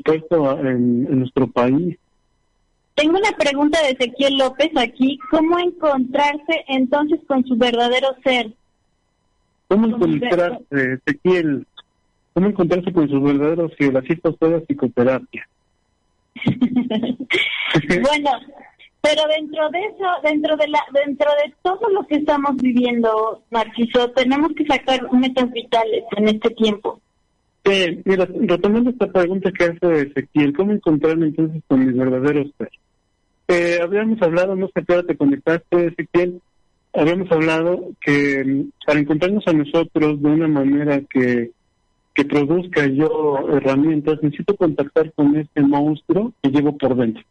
puesto 0.05 0.59
en, 0.61 1.07
en 1.11 1.19
nuestro 1.21 1.47
país. 1.47 1.97
Tengo 2.95 3.19
una 3.19 3.37
pregunta 3.39 3.81
de 3.83 3.91
Ezequiel 3.91 4.37
López 4.37 4.71
aquí. 4.77 5.19
¿Cómo 5.31 5.59
encontrarse 5.59 6.65
entonces 6.69 7.21
con 7.27 7.45
su 7.45 7.57
verdadero 7.57 8.09
ser? 8.23 8.53
¿Cómo 9.69 9.87
encontrarse, 9.87 10.99
Ezequiel? 11.07 11.67
¿Cómo 12.35 12.49
encontrarse 12.49 12.93
con 12.93 13.09
su 13.09 13.21
verdadero 13.21 13.69
ser? 13.79 13.97
Así 13.97 14.13
está 14.13 14.31
la 14.49 14.61
psicoterapia. 14.61 15.49
bueno, 18.03 18.31
pero 19.03 19.23
dentro 19.37 19.69
de 19.71 19.81
eso, 19.81 20.07
dentro 20.23 20.57
de 20.57 20.69
la, 20.69 20.81
dentro 20.93 21.31
de 21.45 21.53
todo 21.63 21.89
lo 21.91 22.07
que 22.07 22.17
estamos 22.17 22.57
viviendo, 22.57 23.43
Narciso, 23.51 24.11
tenemos 24.13 24.53
que 24.57 24.65
sacar 24.65 25.13
metas 25.13 25.51
vitales 25.53 26.05
en 26.17 26.29
este 26.29 26.51
tiempo. 26.51 27.01
Eh, 27.65 28.01
mira, 28.05 28.27
retomando 28.27 28.91
esta 28.91 29.07
pregunta 29.07 29.53
que 29.53 29.65
hace 29.65 30.03
Ezequiel, 30.03 30.53
¿cómo 30.53 30.73
encontrarme 30.73 31.27
entonces 31.27 31.63
con 31.67 31.85
mis 31.85 31.97
verdaderos 31.97 32.49
ser? 32.59 32.71
Eh, 33.49 33.79
habíamos 33.83 34.21
hablado, 34.23 34.57
no 34.57 34.69
sé 34.69 34.85
qué 34.87 35.03
te 35.03 35.17
conectaste, 35.17 35.89
Ezequiel, 35.89 36.41
habíamos 36.93 37.31
hablado 37.31 37.91
que 38.01 38.45
mm, 38.45 38.71
para 38.87 39.01
encontrarnos 39.01 39.47
a 39.47 39.53
nosotros 39.53 40.23
de 40.23 40.29
una 40.29 40.49
manera 40.49 41.01
que, 41.11 41.51
que 42.15 42.25
produzca 42.25 42.87
yo 42.87 43.49
herramientas, 43.49 44.23
necesito 44.23 44.57
contactar 44.57 45.13
con 45.13 45.37
este 45.37 45.63
monstruo 45.63 46.33
que 46.43 46.51
llevo 46.51 46.77
por 46.77 46.95
dentro. 46.97 47.23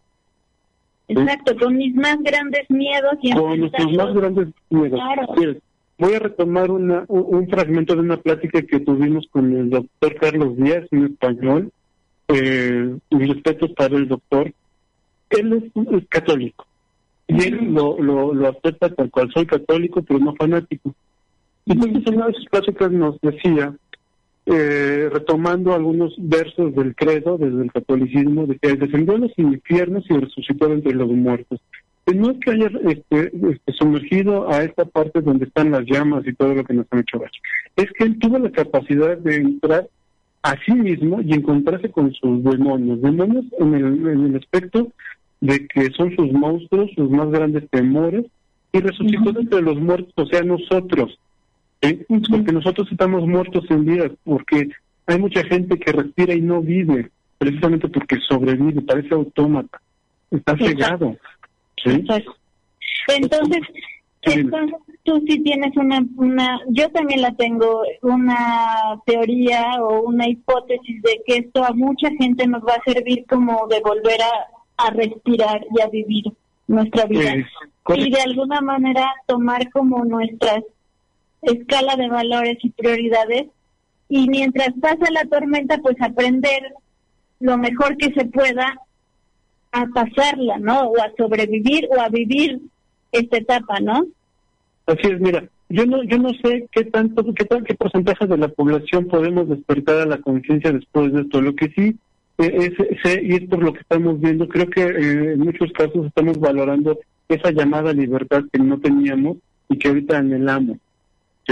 Exacto, 1.08 1.56
con 1.58 1.76
mis 1.76 1.94
más 1.96 2.18
grandes 2.24 2.70
miedos 2.70 3.14
y 3.22 3.32
Con 3.34 3.60
nuestros 3.60 3.94
más 3.94 4.14
grandes 4.14 4.48
miedos. 4.70 5.00
Claro. 5.00 5.62
Voy 5.98 6.14
a 6.16 6.20
retomar 6.20 6.72
una, 6.72 7.06
un, 7.10 7.48
fragmento 7.48 7.94
de 7.94 8.02
una 8.02 8.18
plática 8.18 8.62
que 8.64 8.80
tuvimos 8.80 9.28
con 9.30 9.56
el 9.56 9.70
doctor 9.70 10.16
Carlos 10.16 10.58
Díaz 10.58 10.86
en 10.90 11.06
español. 11.06 11.72
Eh, 12.30 12.96
mis 13.12 13.30
respetos 13.30 13.72
para 13.74 13.96
el 13.98 14.08
doctor. 14.08 14.52
Él 15.30 15.72
es, 15.74 16.08
católico. 16.08 16.66
Y 17.28 17.44
él 17.44 17.74
lo, 17.74 18.02
lo, 18.02 18.34
lo 18.34 18.48
acepta 18.48 18.90
tal 18.90 19.12
cual 19.12 19.32
soy 19.32 19.46
católico, 19.46 20.02
pero 20.02 20.20
no 20.20 20.34
fanático. 20.36 20.96
Y 21.66 21.74
entonces 21.74 22.04
en 22.08 22.16
una 22.16 22.28
de 22.28 22.34
sus 22.34 22.46
pláticas 22.46 22.92
nos 22.92 23.22
decía, 23.22 23.76
eh, 24.46 25.10
retomando 25.12 25.74
algunos 25.74 26.16
versos 26.18 26.76
del 26.76 26.96
credo, 26.96 27.38
desde 27.38 27.64
el 27.64 27.72
catolicismo, 27.72 28.48
de 28.48 28.58
que 28.58 28.76
descendió 28.76 29.16
a 29.16 29.20
los 29.20 29.32
infiernos 29.38 30.06
y 30.10 30.14
resucitó 30.14 30.72
entre 30.72 30.94
los 30.94 31.10
muertos 31.10 31.60
no 32.14 32.32
es 32.32 32.38
que 32.40 32.52
haya 32.52 32.72
este, 32.90 33.32
este, 33.52 33.74
sumergido 33.74 34.50
a 34.50 34.64
esta 34.64 34.86
parte 34.86 35.22
donde 35.22 35.46
están 35.46 35.72
las 35.72 35.86
llamas 35.86 36.26
y 36.26 36.34
todo 36.34 36.54
lo 36.54 36.64
que 36.64 36.74
nos 36.74 36.86
han 36.92 37.00
hecho 37.00 37.20
ver. 37.20 37.32
Es 37.76 37.92
que 37.94 38.06
él 38.06 38.20
tuvo 38.20 38.40
la 38.40 38.52
capacidad 38.52 39.18
de 39.18 39.36
entrar 39.36 39.88
a 40.44 40.56
sí 40.66 40.74
mismo 40.74 41.22
y 41.22 41.34
encontrarse 41.34 41.90
con 41.90 42.12
sus 42.14 42.44
demonios. 42.44 43.02
Demonios 43.02 43.46
en 43.60 43.74
el, 43.74 43.86
en 44.08 44.26
el 44.26 44.36
aspecto 44.36 44.92
de 45.40 45.68
que 45.68 45.90
son 45.92 46.16
sus 46.16 46.32
monstruos, 46.32 46.90
sus 46.96 47.10
más 47.10 47.30
grandes 47.30 47.70
temores, 47.70 48.26
y 48.74 48.80
resucitó 48.80 49.38
entre 49.38 49.62
los 49.62 49.78
muertos, 49.80 50.14
o 50.16 50.26
sea, 50.26 50.42
nosotros. 50.44 51.18
Porque 51.82 52.52
nosotros 52.52 52.88
estamos 52.92 53.28
muertos 53.28 53.66
en 53.70 53.86
vida, 53.86 54.12
porque 54.24 54.70
hay 55.08 55.20
mucha 55.20 55.44
gente 55.44 55.80
que 55.80 55.92
respira 55.92 56.34
y 56.34 56.42
no 56.42 56.62
vive, 56.62 57.10
precisamente 57.38 57.88
porque 57.88 58.18
sobrevive, 58.28 58.82
parece 58.82 59.16
autómata, 59.16 59.82
está 60.30 60.56
cegado. 60.58 61.18
Entonces, 61.84 63.62
entonces 64.22 64.80
tú 65.04 65.24
sí 65.28 65.42
tienes 65.42 65.76
una, 65.76 66.06
una, 66.18 66.60
yo 66.70 66.90
también 66.92 67.22
la 67.22 67.34
tengo, 67.34 67.82
una 68.04 69.00
teoría 69.06 69.82
o 69.82 70.02
una 70.02 70.28
hipótesis 70.28 71.02
de 71.02 71.22
que 71.26 71.38
esto 71.38 71.64
a 71.64 71.74
mucha 71.74 72.10
gente 72.20 72.46
nos 72.48 72.62
va 72.62 72.74
a 72.74 72.92
servir 72.92 73.26
como 73.28 73.68
de 73.68 73.82
volver 73.82 74.20
a, 74.22 74.90
respirar 74.94 75.64
y 75.78 75.82
a 75.82 75.88
vivir 75.90 76.24
nuestra 76.68 77.06
vida. 77.06 77.36
y 77.96 78.10
de 78.10 78.22
alguna 78.22 78.60
manera 78.62 79.14
tomar 79.28 79.70
como 79.70 80.04
nuestra 80.06 80.60
escala 81.42 81.96
de 81.96 82.10
valores 82.10 82.58
y 82.62 82.70
prioridades 82.70 83.48
y 84.10 84.30
mientras 84.30 84.74
pasa 84.80 85.12
la 85.12 85.26
tormenta 85.26 85.78
pues 85.80 85.96
aprender 86.02 86.74
lo 87.40 87.58
mejor 87.58 87.98
que 87.98 88.14
se 88.14 88.26
pueda 88.26 88.80
a 89.72 89.86
pasarla, 89.88 90.58
¿no? 90.60 90.82
O 90.90 91.02
a 91.02 91.12
sobrevivir 91.18 91.88
o 91.90 92.00
a 92.00 92.10
vivir 92.10 92.60
esta 93.12 93.38
etapa, 93.38 93.80
¿no? 93.80 94.06
Así 94.86 95.08
es, 95.08 95.20
mira, 95.20 95.46
yo 95.70 95.86
no 95.86 96.04
yo 96.04 96.18
no 96.18 96.30
sé 96.44 96.68
qué 96.72 96.84
tanto 96.86 97.24
qué 97.34 97.48
qué 97.66 97.76
porcentaje 97.76 98.28
de 98.28 98.38
la 98.38 98.50
población 98.50 99.08
podemos 99.08 99.48
despertar 99.48 100.02
a 100.02 100.06
la 100.06 100.18
conciencia 100.18 100.72
después 100.72 101.14
de 101.14 101.22
esto. 101.22 101.42
Lo 101.42 101.56
que 101.56 101.70
sí 101.70 101.96
eh, 102.38 102.74
es, 103.04 103.24
y 103.24 103.36
es 103.36 103.50
por 103.50 103.64
lo 103.64 103.74
que 103.74 103.80
estamos 103.80 104.20
viendo, 104.20 104.48
creo 104.48 104.70
que 104.70 104.82
eh, 104.82 105.34
en 105.34 105.40
muchos 105.40 105.72
casos 105.72 106.08
estamos 106.08 106.40
valorando 106.40 107.00
esa 107.30 107.52
llamada 107.52 107.94
libertad 107.94 108.44
que 108.52 108.60
no 108.60 108.80
teníamos 108.80 109.38
y 109.70 109.78
que 109.78 109.88
ahorita 109.88 110.18
anhelamos. 110.18 110.78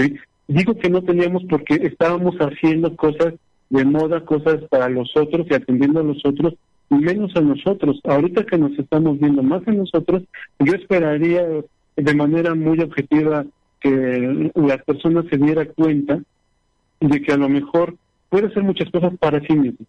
¿Sí? 0.00 0.16
Digo 0.48 0.76
que 0.76 0.90
no 0.90 1.02
teníamos 1.02 1.44
porque 1.48 1.74
estábamos 1.74 2.34
haciendo 2.36 2.96
cosas 2.96 3.34
de 3.68 3.84
moda, 3.84 4.24
cosas 4.24 4.62
para 4.68 4.88
los 4.88 5.16
otros 5.16 5.46
y 5.48 5.54
atendiendo 5.54 6.00
a 6.00 6.04
los 6.04 6.24
otros 6.24 6.54
menos 6.88 7.34
a 7.36 7.40
nosotros. 7.40 8.00
Ahorita 8.04 8.44
que 8.44 8.58
nos 8.58 8.76
estamos 8.78 9.18
viendo 9.20 9.42
más 9.42 9.66
a 9.66 9.72
nosotros, 9.72 10.24
yo 10.58 10.74
esperaría 10.74 11.46
de 11.96 12.14
manera 12.14 12.54
muy 12.54 12.80
objetiva 12.80 13.44
que 13.80 14.50
las 14.54 14.82
personas 14.84 15.24
se 15.30 15.38
diera 15.38 15.66
cuenta 15.66 16.20
de 16.98 17.22
que 17.22 17.32
a 17.32 17.36
lo 17.36 17.48
mejor 17.48 17.96
puede 18.28 18.48
hacer 18.48 18.62
muchas 18.62 18.90
cosas 18.90 19.12
para 19.18 19.40
sí 19.40 19.54
mismo. 19.54 19.86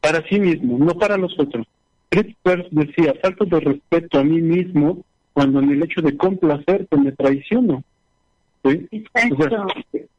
Para 0.00 0.26
sí 0.28 0.40
mismo, 0.40 0.78
no 0.78 0.94
para 0.98 1.16
los 1.16 1.38
otros. 1.38 1.66
Fritz 2.10 2.36
decía, 2.70 3.14
falta 3.22 3.44
de 3.44 3.60
respeto 3.60 4.18
a 4.18 4.24
mí 4.24 4.40
mismo 4.40 5.04
cuando 5.32 5.60
en 5.60 5.70
el 5.70 5.82
hecho 5.82 6.02
de 6.02 6.16
complacerte 6.16 6.96
me 6.96 7.12
traiciono. 7.12 7.82
Exacto. 8.64 9.66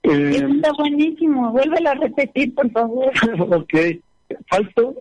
Eh, 0.04 0.48
está 0.56 0.72
buenísimo. 0.78 1.52
Vuélvelo 1.52 1.90
a 1.90 1.96
repetir, 1.96 2.54
por 2.54 2.70
favor. 2.72 3.12
ok 3.40 3.74
falto, 4.48 4.96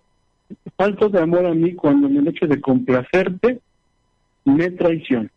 falto 0.76 1.08
de 1.08 1.20
amor 1.20 1.46
a 1.46 1.54
mí 1.54 1.74
cuando 1.74 2.08
en 2.08 2.18
el 2.18 2.28
hecho 2.28 2.46
de 2.46 2.60
complacerte 2.60 3.60
me 4.44 4.70
traición 4.70 5.30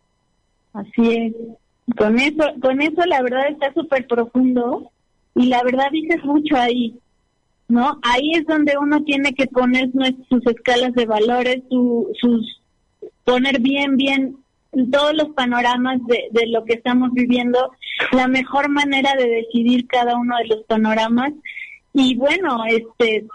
Así 0.73 1.11
es. 1.11 1.33
Con 1.97 2.19
eso, 2.19 2.43
con 2.61 2.81
eso 2.81 3.01
la 3.05 3.21
verdad 3.23 3.47
está 3.49 3.73
súper 3.73 4.05
profundo 4.05 4.91
y 5.33 5.47
la 5.47 5.63
verdad 5.63 5.89
dices 5.91 6.23
mucho 6.23 6.55
ahí, 6.55 6.99
¿no? 7.67 7.97
Ahí 8.03 8.33
es 8.33 8.45
donde 8.45 8.77
uno 8.77 9.03
tiene 9.03 9.33
que 9.33 9.47
poner 9.47 9.89
sus 10.29 10.45
escalas 10.45 10.93
de 10.93 11.05
valores, 11.05 11.63
sus 11.69 12.61
poner 13.23 13.59
bien, 13.61 13.95
bien 13.95 14.37
todos 14.91 15.13
los 15.13 15.29
panoramas 15.29 15.99
de, 16.07 16.27
de 16.31 16.47
lo 16.47 16.63
que 16.65 16.73
estamos 16.73 17.11
viviendo, 17.13 17.71
la 18.11 18.27
mejor 18.27 18.69
manera 18.69 19.13
de 19.15 19.27
decidir 19.27 19.87
cada 19.87 20.15
uno 20.17 20.35
de 20.37 20.55
los 20.55 20.63
panoramas 20.65 21.33
y 21.93 22.15
bueno, 22.15 22.63
este 22.67 23.25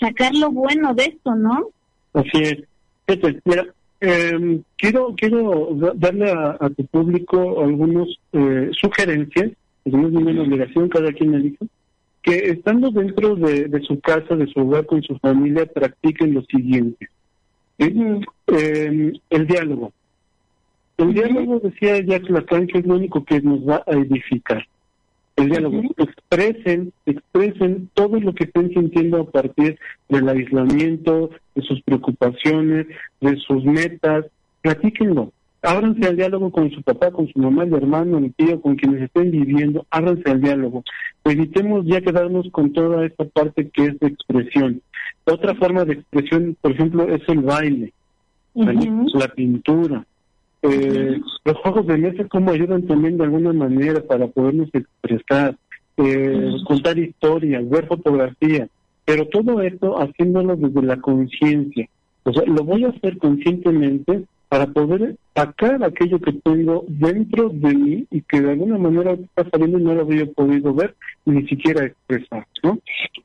sacar 0.00 0.34
lo 0.34 0.50
bueno 0.50 0.94
de 0.94 1.04
esto, 1.04 1.34
¿no? 1.34 1.68
Así 2.12 2.30
es. 2.34 2.58
Este, 3.06 3.40
mira, 3.44 3.66
eh, 4.00 4.60
quiero 4.76 5.14
quiero 5.16 5.76
darle 5.94 6.30
a, 6.30 6.70
tu 6.76 6.84
público 6.86 7.62
algunas 7.62 8.08
eh, 8.32 8.70
sugerencias, 8.72 9.52
no 9.84 10.06
es 10.06 10.12
ninguna 10.12 10.42
obligación, 10.42 10.88
cada 10.88 11.12
quien 11.12 11.34
elige, 11.34 11.66
que 12.22 12.50
estando 12.50 12.90
dentro 12.90 13.36
de, 13.36 13.68
de, 13.68 13.80
su 13.82 13.98
casa, 14.00 14.36
de 14.36 14.46
su 14.48 14.60
hogar, 14.60 14.86
con 14.86 15.02
su 15.02 15.16
familia, 15.18 15.66
practiquen 15.66 16.34
lo 16.34 16.42
siguiente. 16.42 17.08
Eh, 17.78 19.12
el 19.30 19.46
diálogo. 19.46 19.92
El 20.98 21.14
diálogo, 21.14 21.60
decía 21.60 22.00
Jack 22.04 22.28
Lacan, 22.28 22.66
que 22.66 22.78
es 22.78 22.86
lo 22.86 22.96
único 22.96 23.24
que 23.24 23.40
nos 23.40 23.60
va 23.60 23.84
a 23.86 23.92
edificar. 23.92 24.66
El 25.36 25.50
diálogo, 25.50 25.82
expresen, 25.96 26.92
expresen 27.06 27.88
todo 27.94 28.18
lo 28.18 28.34
que 28.34 28.44
estén 28.44 28.70
sintiendo 28.70 29.20
a 29.20 29.30
partir 29.30 29.78
del 30.08 30.28
aislamiento, 30.28 31.30
de 31.54 31.62
sus 31.62 31.80
preocupaciones, 31.82 32.88
de 33.20 33.36
sus 33.36 33.64
metas, 33.64 34.26
platíquenlo, 34.60 35.32
ábranse 35.62 36.08
al 36.08 36.16
diálogo 36.16 36.50
con 36.50 36.68
su 36.72 36.82
papá, 36.82 37.12
con 37.12 37.28
su 37.28 37.38
mamá, 37.38 37.62
el 37.62 37.74
hermano, 37.74 38.18
el 38.18 38.34
tío, 38.34 38.60
con 38.60 38.74
quienes 38.74 39.02
estén 39.02 39.30
viviendo, 39.30 39.86
ábranse 39.90 40.28
al 40.28 40.40
diálogo. 40.40 40.82
Evitemos 41.24 41.86
ya 41.86 42.00
quedarnos 42.00 42.50
con 42.50 42.72
toda 42.72 43.06
esta 43.06 43.24
parte 43.24 43.68
que 43.70 43.84
es 43.86 44.00
de 44.00 44.08
expresión. 44.08 44.82
Otra 45.24 45.54
forma 45.54 45.84
de 45.84 45.94
expresión, 45.94 46.56
por 46.60 46.72
ejemplo, 46.72 47.08
es 47.08 47.22
el 47.28 47.42
baile, 47.42 47.92
la 48.54 49.28
pintura. 49.28 50.04
Eh, 50.62 51.20
los 51.44 51.56
juegos 51.58 51.86
de 51.86 51.98
mesa, 51.98 52.24
cómo 52.28 52.50
ayudan 52.50 52.86
también 52.86 53.16
de 53.16 53.24
alguna 53.24 53.52
manera 53.52 54.02
para 54.02 54.26
podernos 54.26 54.68
expresar, 54.72 55.56
eh, 55.96 56.52
contar 56.66 56.98
historias, 56.98 57.68
ver 57.68 57.86
fotografías, 57.86 58.68
pero 59.04 59.26
todo 59.28 59.62
esto 59.62 60.00
haciéndolo 60.00 60.56
desde 60.56 60.82
la 60.82 60.96
conciencia. 60.96 61.88
O 62.24 62.32
sea, 62.32 62.44
lo 62.44 62.64
voy 62.64 62.84
a 62.84 62.88
hacer 62.88 63.18
conscientemente 63.18 64.24
para 64.48 64.66
poder 64.66 65.16
sacar 65.34 65.82
aquello 65.84 66.18
que 66.20 66.32
tengo 66.32 66.84
dentro 66.88 67.50
de 67.50 67.74
mí 67.74 68.06
y 68.10 68.22
que 68.22 68.40
de 68.40 68.52
alguna 68.52 68.78
manera 68.78 69.12
está 69.12 69.48
saliendo 69.50 69.78
y 69.78 69.82
no 69.82 69.94
lo 69.94 70.02
había 70.02 70.26
podido 70.26 70.72
ver 70.74 70.94
ni 71.26 71.46
siquiera 71.46 71.84
expresar, 71.84 72.46
¿no? 72.62 72.78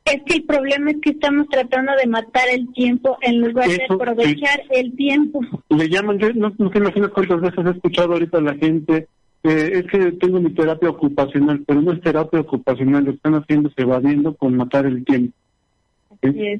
Es 0.05 0.21
que 0.25 0.35
el 0.35 0.43
problema 0.43 0.91
es 0.91 0.97
que 1.01 1.11
estamos 1.11 1.47
tratando 1.47 1.93
de 1.95 2.07
matar 2.07 2.43
el 2.51 2.71
tiempo 2.73 3.17
en 3.21 3.39
lugar 3.39 3.69
de 3.69 3.85
aprovechar 3.87 4.63
el 4.69 4.93
tiempo. 4.95 5.39
Le 5.69 5.89
llaman, 5.89 6.19
yo 6.19 6.33
no, 6.33 6.53
no 6.57 6.69
te 6.69 6.79
imaginas 6.79 7.09
cuántas 7.11 7.39
veces 7.39 7.65
he 7.65 7.69
escuchado 7.69 8.13
ahorita 8.13 8.39
a 8.39 8.41
la 8.41 8.55
gente, 8.55 9.07
eh, 9.43 9.71
es 9.73 9.85
que 9.87 10.11
tengo 10.13 10.41
mi 10.41 10.53
terapia 10.53 10.89
ocupacional, 10.89 11.63
pero 11.65 11.81
no 11.81 11.93
es 11.93 12.01
terapia 12.01 12.41
ocupacional, 12.41 13.05
lo 13.05 13.11
están 13.11 13.35
haciendo, 13.35 13.69
se 13.69 13.83
evadiendo 13.83 14.35
con 14.35 14.57
matar 14.57 14.85
el 14.85 15.05
tiempo. 15.05 15.33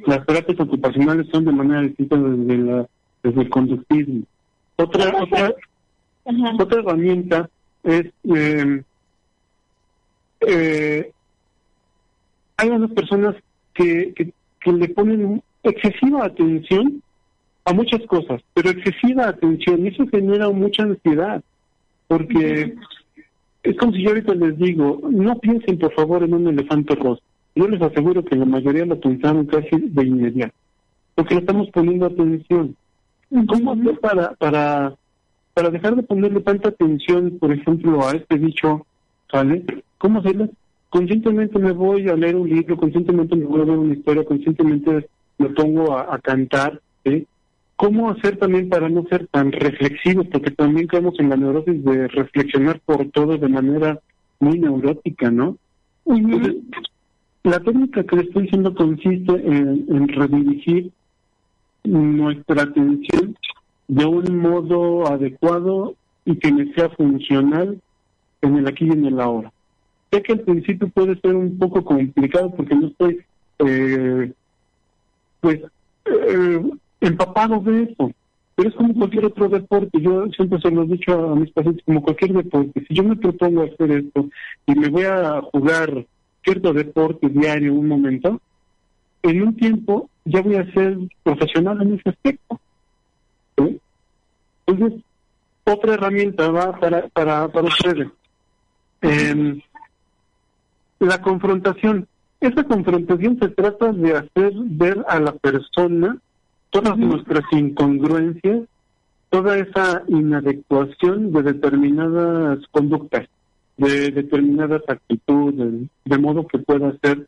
Las 0.06 0.26
terapias 0.26 0.60
ocupacionales 0.60 1.28
son 1.32 1.46
de 1.46 1.52
manera 1.54 1.82
distinta 1.82 2.18
desde, 2.18 2.58
la, 2.58 2.86
desde 3.24 3.42
el 3.42 3.50
conductismo 3.50 4.24
otra, 4.76 5.22
otra, 5.22 5.54
otra 6.60 6.80
herramienta 6.80 7.50
es, 7.84 8.06
eh, 8.24 8.84
eh, 10.48 11.12
hay 12.58 12.70
unas 12.70 12.92
personas 12.92 13.36
que, 13.74 14.14
que, 14.16 14.72
le 14.72 14.90
ponen 14.90 15.44
excesiva 15.64 16.26
atención 16.26 17.02
a 17.66 17.74
muchas 17.74 18.02
cosas, 18.08 18.42
pero 18.54 18.70
excesiva 18.70 19.28
atención, 19.28 19.86
y 19.86 19.90
eso 19.90 20.08
genera 20.08 20.50
mucha 20.50 20.84
ansiedad, 20.84 21.44
porque 22.08 22.76
es 23.64 23.78
como 23.78 23.94
si 23.94 24.04
yo 24.04 24.10
ahorita 24.10 24.36
les 24.36 24.58
digo, 24.58 25.02
no 25.10 25.38
piensen 25.40 25.78
por 25.80 25.94
favor 25.94 26.24
en 26.24 26.34
un 26.34 26.48
elefante 26.48 26.96
rosa. 26.96 27.22
Yo 27.56 27.68
les 27.68 27.82
aseguro 27.82 28.24
que 28.24 28.36
la 28.36 28.46
mayoría 28.46 28.86
lo 28.86 29.00
pensaron 29.00 29.46
casi 29.46 29.70
de 29.72 30.06
inmediato, 30.06 30.54
porque 31.16 31.36
le 31.36 31.42
estamos 31.42 31.70
poniendo 31.70 32.06
atención. 32.06 32.76
¿Cómo 33.48 33.74
hacer 33.74 34.00
para, 34.00 34.34
para, 34.36 34.96
para 35.54 35.70
dejar 35.70 35.96
de 35.96 36.04
ponerle 36.04 36.42
tanta 36.42 36.70
atención, 36.70 37.38
por 37.40 37.52
ejemplo, 37.52 38.08
a 38.08 38.12
este 38.12 38.38
dicho, 38.38 38.86
¿sale? 39.32 39.64
¿Cómo 39.98 40.20
hacerlo? 40.20 40.50
Conscientemente 40.90 41.58
me 41.58 41.72
voy 41.72 42.08
a 42.10 42.16
leer 42.16 42.36
un 42.36 42.48
libro, 42.48 42.78
conscientemente 42.78 43.36
me 43.36 43.46
voy 43.46 43.62
a 43.62 43.66
ver 43.66 43.78
una 43.80 43.96
historia, 43.96 44.24
conscientemente 44.24 45.10
me 45.40 45.50
pongo 45.50 45.98
a, 45.98 46.20
cantar, 46.20 46.80
¿sí? 47.04 47.26
¿Cómo 47.76 48.12
hacer 48.12 48.38
también 48.38 48.70
para 48.70 48.88
no 48.88 49.04
ser 49.10 49.26
tan 49.28 49.52
reflexivos? 49.52 50.28
Porque 50.28 50.52
también 50.52 50.86
caemos 50.86 51.20
en 51.20 51.30
la 51.30 51.36
neurosis 51.36 51.84
de 51.84 52.08
reflexionar 52.10 52.80
por 52.86 53.10
todo 53.10 53.38
de 53.40 53.50
manera 53.50 54.00
muy 54.40 54.60
neurótica, 54.60 55.32
¿no? 55.32 55.58
la 57.44 57.60
técnica 57.60 58.04
que 58.04 58.16
le 58.16 58.22
estoy 58.24 58.44
diciendo 58.44 58.74
consiste 58.74 59.34
en, 59.34 59.86
en 59.90 60.08
redirigir 60.08 60.92
nuestra 61.84 62.64
atención 62.64 63.38
de 63.88 64.06
un 64.06 64.38
modo 64.38 65.08
adecuado 65.08 65.96
y 66.26 66.36
que 66.38 66.52
me 66.52 66.74
sea 66.74 66.90
funcional 66.90 67.80
en 68.42 68.58
el 68.58 68.68
aquí 68.68 68.86
y 68.86 68.92
en 68.92 69.06
el 69.06 69.20
ahora. 69.20 69.52
Sé 70.12 70.22
que 70.22 70.34
al 70.34 70.42
principio 70.42 70.88
puede 70.90 71.20
ser 71.20 71.36
un 71.36 71.58
poco 71.58 71.84
complicado 71.84 72.52
porque 72.56 72.76
no 72.76 72.88
estoy, 72.88 73.20
eh, 73.60 74.32
pues, 75.42 75.62
eh, 76.06 76.62
empapado 77.02 77.60
de 77.60 77.84
eso. 77.84 78.12
Pero 78.56 78.70
es 78.70 78.76
como 78.76 78.94
cualquier 78.94 79.26
otro 79.26 79.50
deporte. 79.50 80.00
Yo 80.00 80.28
siempre 80.28 80.62
se 80.62 80.70
lo 80.70 80.84
he 80.84 80.88
dicho 80.88 81.32
a 81.32 81.36
mis 81.36 81.52
pacientes, 81.52 81.84
como 81.86 82.04
cualquier 82.04 82.34
deporte. 82.34 82.86
Si 82.88 82.94
yo 82.94 83.04
me 83.04 83.16
propongo 83.16 83.64
hacer 83.64 83.92
esto 83.92 84.30
y 84.68 84.76
me 84.76 84.90
voy 84.90 85.06
a 85.06 85.42
jugar 85.42 86.06
cierto 86.44 86.74
deporte 86.74 87.30
diario 87.30 87.74
un 87.74 87.88
momento, 87.88 88.40
en 89.24 89.42
un 89.42 89.56
tiempo 89.56 90.10
ya 90.26 90.42
voy 90.42 90.56
a 90.56 90.72
ser 90.74 90.98
profesional 91.24 91.82
en 91.82 91.96
ese 91.96 92.10
aspecto. 92.10 92.60
Entonces, 94.66 95.02
otra 95.66 95.94
herramienta 95.96 96.50
va 96.50 96.80
para, 96.80 97.08
para, 97.10 97.48
para 97.48 97.68
ustedes. 97.68 98.10
Em, 99.02 99.62
la 101.00 101.22
confrontación. 101.22 102.08
Esa 102.40 102.64
confrontación 102.64 103.40
se 103.40 103.50
trata 103.50 103.92
de 103.92 104.18
hacer 104.18 104.54
ver 104.56 105.04
a 105.08 105.20
la 105.20 105.34
persona 105.34 106.18
todas 106.70 106.98
nuestras 106.98 107.44
incongruencias, 107.52 108.62
toda 109.30 109.58
esa 109.58 110.04
inadecuación 110.08 111.32
de 111.32 111.44
determinadas 111.44 112.60
conductas, 112.72 113.28
de 113.78 114.12
determinadas 114.12 114.82
actitudes, 114.88 115.88
de 116.06 116.18
modo 116.18 116.48
que 116.48 116.60
pueda 116.60 116.98
ser 117.02 117.28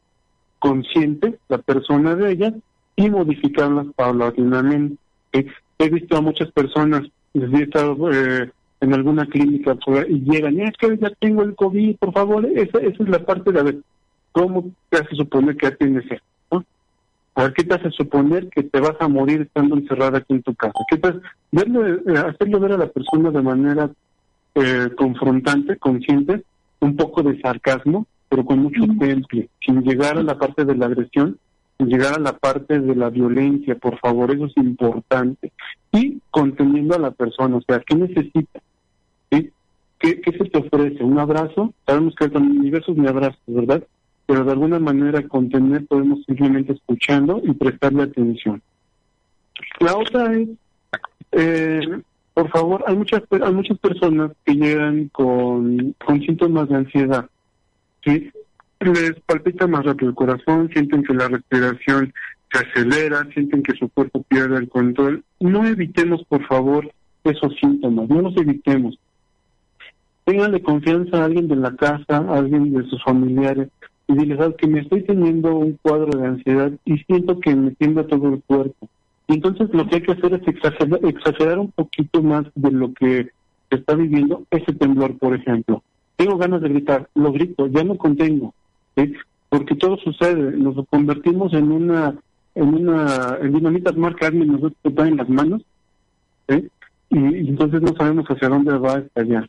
consciente 0.65 1.37
la 1.47 1.59
persona 1.59 2.15
de 2.15 2.31
ella 2.31 2.53
y 2.95 3.07
modificarlas 3.07 3.85
paulatinamente. 3.95 4.97
He 5.31 5.89
visto 5.89 6.17
a 6.17 6.21
muchas 6.21 6.51
personas, 6.51 7.03
he 7.35 7.61
estado 7.61 8.11
eh, 8.11 8.51
en 8.81 8.93
alguna 8.93 9.27
clínica 9.27 9.77
y 10.09 10.21
llegan, 10.21 10.59
es 10.61 10.75
que 10.77 10.97
ya 10.97 11.11
tengo 11.19 11.43
el 11.43 11.53
COVID, 11.55 11.97
por 11.97 12.13
favor, 12.13 12.45
esa, 12.47 12.79
esa 12.79 13.03
es 13.03 13.09
la 13.09 13.19
parte 13.19 13.51
de, 13.51 13.59
a 13.59 13.63
ver, 13.63 13.77
¿cómo 14.31 14.71
te 14.89 14.97
hace 14.97 15.15
suponer 15.15 15.55
que 15.55 15.67
ya 15.67 15.75
tienes? 15.75 16.03
A 17.37 17.43
ver, 17.43 17.53
¿qué 17.53 17.63
te 17.63 17.75
hace 17.75 17.91
suponer 17.91 18.49
que 18.49 18.63
te 18.63 18.79
vas 18.79 18.95
a 18.99 19.07
morir 19.07 19.41
estando 19.41 19.75
encerrada 19.75 20.17
aquí 20.17 20.33
en 20.33 20.41
tu 20.41 20.55
casa? 20.55 20.73
¿Qué 20.89 20.97
te 20.97 21.13
verlo, 21.51 21.85
eh, 21.85 22.17
hacerlo 22.17 22.59
ver 22.59 22.71
a 22.71 22.77
la 22.77 22.87
persona 22.87 23.29
de 23.29 23.41
manera 23.41 23.91
eh, 24.55 24.89
confrontante, 24.97 25.77
consciente, 25.77 26.43
un 26.79 26.95
poco 26.95 27.21
de 27.21 27.39
sarcasmo, 27.41 28.07
pero 28.35 28.47
con 28.47 28.59
mucho 28.63 28.81
temple, 28.99 29.47
sin 29.65 29.81
llegar 29.83 30.17
a 30.17 30.21
la 30.21 30.37
parte 30.37 30.65
de 30.65 30.75
la 30.75 30.87
agresión, 30.87 31.39
llegar 31.79 32.15
a 32.15 32.19
la 32.19 32.37
parte 32.37 32.81
de 32.81 32.93
la 32.93 33.09
violencia, 33.09 33.75
por 33.75 33.97
favor, 33.99 34.29
eso 34.29 34.47
es 34.47 34.57
importante. 34.57 35.53
Y 35.93 36.19
conteniendo 36.31 36.95
a 36.95 36.99
la 36.99 37.11
persona, 37.11 37.55
o 37.55 37.61
sea, 37.61 37.79
¿qué 37.79 37.95
necesita? 37.95 38.59
¿Sí? 39.31 39.51
¿Qué, 39.99 40.19
se 40.25 40.49
te 40.49 40.57
ofrece? 40.57 41.01
¿Un 41.01 41.17
abrazo? 41.17 41.73
Sabemos 41.85 42.13
que 42.15 42.25
hay 42.25 42.31
diversos 42.59 42.97
de 42.97 43.07
abrazos, 43.07 43.39
¿verdad? 43.47 43.81
Pero 44.25 44.43
de 44.43 44.51
alguna 44.51 44.79
manera 44.79 45.25
contener 45.29 45.85
podemos 45.85 46.19
simplemente 46.25 46.73
escuchando 46.73 47.41
y 47.41 47.53
prestarle 47.53 48.03
atención. 48.03 48.61
La 49.79 49.95
otra 49.95 50.33
es, 50.33 50.49
eh, 51.31 52.01
por 52.33 52.49
favor, 52.49 52.83
hay 52.85 52.97
muchas 52.97 53.23
hay 53.31 53.53
muchas 53.53 53.79
personas 53.79 54.33
que 54.43 54.55
llegan 54.55 55.07
con, 55.13 55.95
con 56.05 56.19
síntomas 56.19 56.67
de 56.67 56.75
ansiedad, 56.75 57.29
¿sí? 58.05 58.31
les 58.79 59.19
palpita 59.25 59.67
más 59.67 59.85
rápido 59.85 60.09
el 60.09 60.15
corazón, 60.15 60.69
sienten 60.73 61.03
que 61.03 61.13
la 61.13 61.27
respiración 61.27 62.13
se 62.51 62.59
acelera, 62.59 63.27
sienten 63.33 63.63
que 63.63 63.75
su 63.75 63.89
cuerpo 63.89 64.23
pierde 64.27 64.57
el 64.57 64.69
control. 64.69 65.23
No 65.39 65.65
evitemos, 65.65 66.23
por 66.25 66.45
favor, 66.47 66.91
esos 67.23 67.55
síntomas, 67.59 68.09
no 68.09 68.21
los 68.21 68.37
evitemos. 68.37 68.97
Ténganle 70.25 70.61
confianza 70.61 71.21
a 71.21 71.25
alguien 71.25 71.47
de 71.47 71.55
la 71.55 71.75
casa, 71.75 72.17
a 72.17 72.37
alguien 72.37 72.73
de 72.73 72.83
sus 72.89 73.03
familiares, 73.03 73.69
y 74.07 74.13
diles, 74.13 74.37
¿sabes 74.37 74.55
que 74.57 74.67
me 74.67 74.81
estoy 74.81 75.01
teniendo 75.03 75.55
un 75.55 75.79
cuadro 75.81 76.17
de 76.19 76.27
ansiedad 76.27 76.71
y 76.85 76.97
siento 76.99 77.39
que 77.39 77.55
me 77.55 77.71
tiembla 77.71 78.05
todo 78.05 78.29
el 78.29 78.41
cuerpo? 78.43 78.87
Y 79.27 79.33
entonces 79.33 79.69
lo 79.73 79.87
que 79.87 79.95
hay 79.95 80.01
que 80.03 80.11
hacer 80.11 80.33
es 80.33 80.47
exagerar, 80.47 81.57
un 81.57 81.71
poquito 81.71 82.21
más 82.21 82.45
de 82.53 82.71
lo 82.71 82.93
que 82.93 83.29
está 83.71 83.95
viviendo 83.95 84.43
ese 84.51 84.73
temblor, 84.73 85.17
por 85.17 85.35
ejemplo. 85.35 85.81
Tengo 86.15 86.37
ganas 86.37 86.61
de 86.61 86.69
gritar, 86.69 87.09
lo 87.15 87.31
grito, 87.31 87.67
ya 87.67 87.83
no 87.83 87.97
contengo 87.97 88.53
porque 89.49 89.75
todo 89.75 89.97
sucede, 89.97 90.57
nos 90.57 90.75
convertimos 90.87 91.53
en 91.53 91.71
una 91.71 92.15
en 92.55 92.73
una 92.73 93.37
en 93.41 93.53
dinamitas 93.53 93.95
marca 93.95 94.27
alguien 94.27 94.47
nos 94.47 94.71
va 94.71 95.07
en 95.07 95.17
las 95.17 95.29
manos 95.29 95.61
y, 96.49 96.67
entonces 97.09 97.81
no 97.81 97.95
sabemos 97.95 98.25
hacia 98.25 98.49
dónde 98.49 98.77
va 98.77 98.93
a 98.93 99.21
allá. 99.21 99.47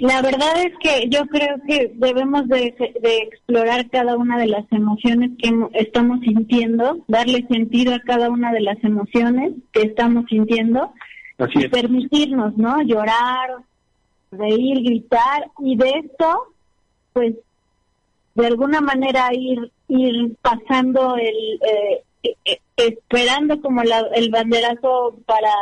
La 0.00 0.20
verdad 0.20 0.62
es 0.64 0.72
que 0.80 1.08
yo 1.08 1.26
creo 1.26 1.56
que 1.66 1.92
debemos 1.94 2.46
de, 2.48 2.74
explorar 3.02 3.88
cada 3.88 4.16
una 4.16 4.38
de 4.38 4.46
las 4.46 4.70
emociones 4.70 5.30
que 5.38 5.50
estamos 5.72 6.20
sintiendo, 6.20 6.98
darle 7.08 7.46
sentido 7.48 7.94
a 7.94 8.00
cada 8.00 8.28
una 8.28 8.52
de 8.52 8.60
las 8.60 8.82
emociones 8.84 9.54
que 9.72 9.82
estamos 9.82 10.26
sintiendo 10.28 10.92
y 11.54 11.68
permitirnos, 11.68 12.56
¿no? 12.58 12.82
Llorar, 12.82 13.50
reír, 14.30 14.82
gritar 14.82 15.50
y 15.58 15.76
de 15.76 15.90
esto, 16.04 16.54
pues 17.12 17.34
de 18.34 18.46
alguna 18.46 18.80
manera 18.80 19.30
ir 19.32 19.70
ir 19.88 20.36
pasando 20.42 21.16
el 21.16 21.60
eh, 21.62 22.04
eh, 22.22 22.60
esperando 22.76 23.60
como 23.60 23.82
la, 23.82 24.00
el 24.14 24.30
banderazo 24.30 25.18
para 25.26 25.52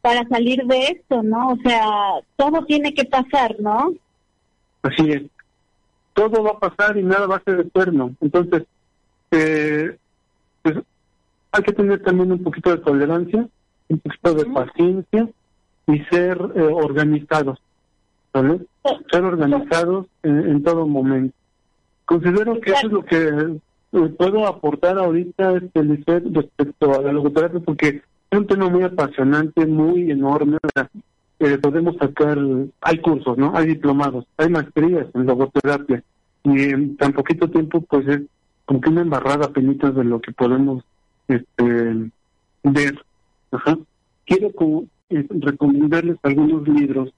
para 0.00 0.26
salir 0.28 0.64
de 0.64 0.78
esto, 0.88 1.22
¿no? 1.22 1.50
O 1.50 1.56
sea, 1.58 1.86
todo 2.36 2.64
tiene 2.64 2.92
que 2.92 3.04
pasar, 3.04 3.54
¿no? 3.60 3.94
Así 4.82 5.12
es. 5.12 5.22
Todo 6.12 6.42
va 6.42 6.50
a 6.50 6.58
pasar 6.58 6.96
y 6.96 7.04
nada 7.04 7.26
va 7.26 7.36
a 7.36 7.44
ser 7.44 7.60
eterno. 7.60 8.14
Entonces, 8.20 8.64
eh, 9.30 9.96
pues, 10.62 10.76
hay 11.52 11.62
que 11.62 11.72
tener 11.72 12.02
también 12.02 12.32
un 12.32 12.42
poquito 12.42 12.70
de 12.70 12.78
tolerancia, 12.78 13.46
un 13.88 13.98
poquito 14.00 14.34
de 14.34 14.46
paciencia 14.46 15.28
y 15.86 15.98
ser 16.10 16.36
eh, 16.56 16.62
organizados, 16.62 17.60
¿vale? 18.32 18.60
Ser 19.10 19.24
organizados 19.24 20.06
en, 20.22 20.62
todo 20.62 20.86
momento. 20.86 21.34
Considero 22.04 22.60
que 22.60 22.70
eso 22.70 22.86
es 22.86 22.92
lo 22.92 23.04
que 23.04 23.60
eh, 23.92 24.08
puedo 24.16 24.46
aportar 24.46 24.98
ahorita, 24.98 25.56
este, 25.56 26.20
respecto 26.32 26.98
a 26.98 27.02
la 27.02 27.12
logoterapia, 27.12 27.60
porque 27.60 28.02
es 28.30 28.38
un 28.38 28.46
tema 28.46 28.68
muy 28.68 28.82
apasionante, 28.82 29.66
muy 29.66 30.10
enorme. 30.10 30.58
Eh, 31.38 31.58
podemos 31.58 31.96
sacar, 31.96 32.38
hay 32.80 32.98
cursos, 32.98 33.36
¿no? 33.36 33.52
Hay 33.54 33.66
diplomados, 33.66 34.26
hay 34.36 34.48
maestrías 34.48 35.06
en 35.14 35.26
logoterapia. 35.26 36.02
Y 36.44 36.62
en 36.70 36.96
tan 36.96 37.12
poquito 37.12 37.48
tiempo, 37.48 37.80
pues 37.82 38.06
es 38.08 38.20
como 38.64 38.80
que 38.80 38.90
una 38.90 39.02
embarrada 39.02 39.52
penitas 39.52 39.94
de 39.94 40.04
lo 40.04 40.20
que 40.20 40.32
podemos 40.32 40.84
este, 41.28 42.10
ver. 42.62 43.04
Ajá. 43.50 43.78
Quiero 44.24 44.52
como, 44.52 44.84
eh, 45.10 45.26
recomendarles 45.28 46.16
algunos 46.22 46.66
libros 46.66 47.12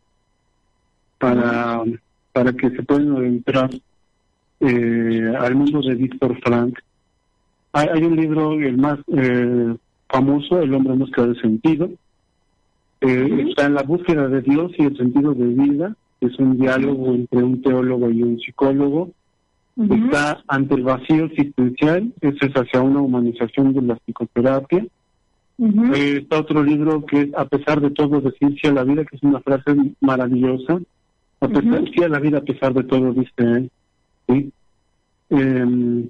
para, 1.24 1.82
para 2.32 2.52
que 2.52 2.70
se 2.70 2.82
puedan 2.82 3.16
adentrar 3.16 3.70
eh, 4.60 5.32
al 5.38 5.54
mundo 5.54 5.80
de 5.80 5.94
Víctor 5.94 6.38
Frank. 6.42 6.78
Hay, 7.72 8.04
un 8.04 8.16
libro, 8.16 8.52
el 8.52 8.76
más 8.76 8.98
eh, 9.16 9.74
famoso, 10.08 10.60
El 10.60 10.74
hombre 10.74 10.92
en 10.92 10.98
busca 11.00 11.26
de 11.26 11.34
sentido. 11.40 11.90
Eh, 13.00 13.46
está 13.48 13.66
en 13.66 13.74
la 13.74 13.82
búsqueda 13.82 14.28
de 14.28 14.42
Dios 14.42 14.72
y 14.78 14.84
el 14.84 14.96
sentido 14.96 15.34
de 15.34 15.46
vida. 15.46 15.96
Es 16.20 16.38
un 16.38 16.58
diálogo 16.58 17.14
entre 17.14 17.42
un 17.42 17.62
teólogo 17.62 18.10
y 18.10 18.22
un 18.22 18.38
psicólogo. 18.38 19.10
Está 19.76 20.44
ante 20.46 20.76
el 20.76 20.84
vacío 20.84 21.24
existencial, 21.24 22.12
eso 22.20 22.46
es 22.46 22.52
hacia 22.52 22.80
una 22.80 23.00
humanización 23.00 23.72
de 23.72 23.82
la 23.82 23.96
psicoterapia. 23.96 24.86
está 25.58 26.38
otro 26.38 26.62
libro 26.62 27.04
que 27.04 27.22
es 27.22 27.34
A 27.36 27.44
pesar 27.46 27.80
de 27.80 27.90
todo, 27.90 28.20
decir 28.20 28.56
sí 28.60 28.68
a 28.68 28.72
la 28.72 28.84
vida, 28.84 29.04
que 29.04 29.16
es 29.16 29.22
una 29.24 29.40
frase 29.40 29.74
maravillosa. 30.00 30.80
A 31.44 31.48
pesar, 31.48 31.84
sí 31.94 32.02
a 32.02 32.08
la 32.08 32.20
vida 32.20 32.38
a 32.38 32.44
pesar 32.44 32.72
de 32.74 32.84
todo, 32.84 33.12
dice 33.12 33.32
él. 33.38 33.70
¿sí? 34.28 34.52
Eh, 35.30 36.08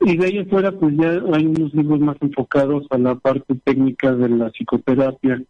y 0.00 0.16
de 0.16 0.26
ahí 0.26 0.38
afuera, 0.38 0.72
pues 0.72 0.94
ya 0.96 1.10
hay 1.32 1.46
unos 1.46 1.72
libros 1.74 2.00
más 2.00 2.16
enfocados 2.20 2.86
a 2.90 2.98
la 2.98 3.14
parte 3.14 3.54
técnica 3.64 4.12
de 4.14 4.28
la 4.28 4.50
psicoterapia. 4.50 5.42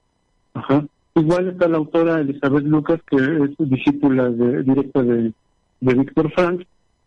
Ajá. 0.55 0.87
Igual 1.15 1.49
está 1.49 1.69
la 1.69 1.79
autora 1.79 2.21
Elizabeth 2.21 2.65
Lucas, 2.65 3.01
que 3.09 3.17
es 3.17 3.51
discípula 3.59 4.31
de, 4.31 4.63
directa 4.63 5.03
de, 5.03 5.33
de 5.81 5.95
Víctor 5.95 6.31
Frank, 6.33 6.65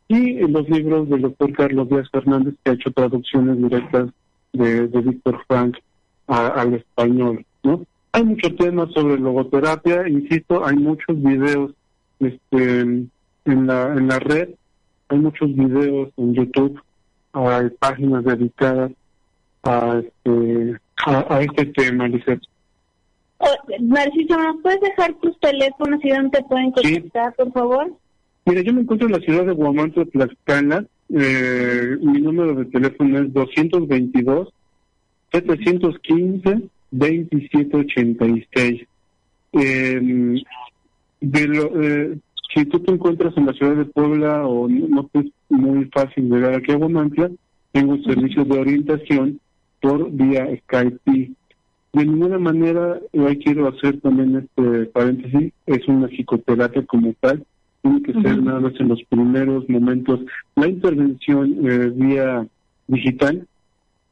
y 0.07 0.39
los 0.47 0.69
libros 0.69 1.09
del 1.09 1.21
doctor 1.21 1.53
Carlos 1.53 1.89
Díaz 1.89 2.09
Fernández, 2.11 2.55
que 2.63 2.71
ha 2.71 2.73
hecho 2.73 2.91
traducciones 2.91 3.57
directas 3.57 4.09
de, 4.53 4.87
de 4.87 5.01
Víctor 5.01 5.41
Frank 5.47 5.77
al 6.27 6.73
español. 6.73 7.45
¿no? 7.63 7.83
Hay 8.13 8.23
mucho 8.23 8.53
tema 8.55 8.87
sobre 8.93 9.19
logoterapia, 9.19 10.07
insisto, 10.07 10.65
hay 10.65 10.77
muchos 10.77 11.21
videos 11.21 11.71
este, 12.19 12.79
en, 12.81 13.11
la, 13.45 13.93
en 13.93 14.07
la 14.07 14.19
red 14.19 14.49
hay 15.09 15.19
muchos 15.19 15.55
videos 15.55 16.09
en 16.17 16.33
YouTube, 16.33 16.81
hay 17.33 17.69
páginas 17.79 18.23
dedicadas 18.25 18.91
a 19.63 20.01
este, 20.03 20.77
a, 21.05 21.41
este 21.41 21.65
tema, 21.67 22.07
Lizeth. 22.07 22.41
Oh, 23.37 23.47
Narciso, 23.79 24.37
¿nos 24.37 24.61
puedes 24.61 24.81
dejar 24.81 25.13
tus 25.15 25.39
teléfonos 25.39 26.03
y 26.03 26.09
dónde 26.09 26.39
te 26.39 26.43
pueden 26.45 26.71
contactar, 26.71 27.35
por 27.35 27.51
favor? 27.53 27.93
Mira, 28.45 28.61
yo 28.61 28.73
me 28.73 28.81
encuentro 28.81 29.07
en 29.07 29.13
la 29.13 29.19
ciudad 29.19 29.45
de 29.45 29.53
Guamanto, 29.53 30.05
Tlaxcala. 30.05 30.85
Eh, 31.09 31.97
mi 32.01 32.19
número 32.19 32.55
de 32.55 32.65
teléfono 32.65 33.19
es 33.19 33.33
222 33.33 34.49
715 35.31 36.69
2786. 36.91 38.87
Eh, 39.53 40.43
de 41.21 41.47
lo, 41.47 41.81
eh, 41.81 42.17
si 42.53 42.65
tú 42.65 42.79
te 42.79 42.91
encuentras 42.91 43.35
en 43.37 43.45
la 43.45 43.53
ciudad 43.53 43.75
de 43.75 43.85
Puebla 43.85 44.45
o 44.45 44.67
no, 44.67 45.09
es 45.13 45.25
muy 45.49 45.85
fácil 45.85 46.29
llegar 46.29 46.55
aquí 46.55 46.71
a 46.71 46.77
Guamantla, 46.77 47.31
tengo 47.71 47.97
servicios 48.03 48.47
de 48.47 48.59
orientación 48.59 49.39
por 49.81 50.11
vía 50.11 50.47
Skype. 50.63 50.99
De 51.05 52.05
ninguna 52.05 52.37
manera, 52.37 52.99
ahí 53.13 53.37
quiero 53.37 53.67
hacer 53.67 53.99
también 54.01 54.35
este 54.37 54.85
paréntesis, 54.87 55.53
es 55.65 55.87
una 55.87 56.07
psicoterapia 56.07 56.85
como 56.85 57.13
tal, 57.19 57.45
tiene 57.81 58.01
que 58.01 58.13
ser 58.13 58.41
nada 58.41 58.59
más 58.59 58.73
en 58.79 58.89
los 58.89 59.03
primeros 59.03 59.67
momentos 59.69 60.21
la 60.55 60.67
intervención 60.67 61.57
eh, 61.63 61.91
vía 61.93 62.47
digital 62.87 63.47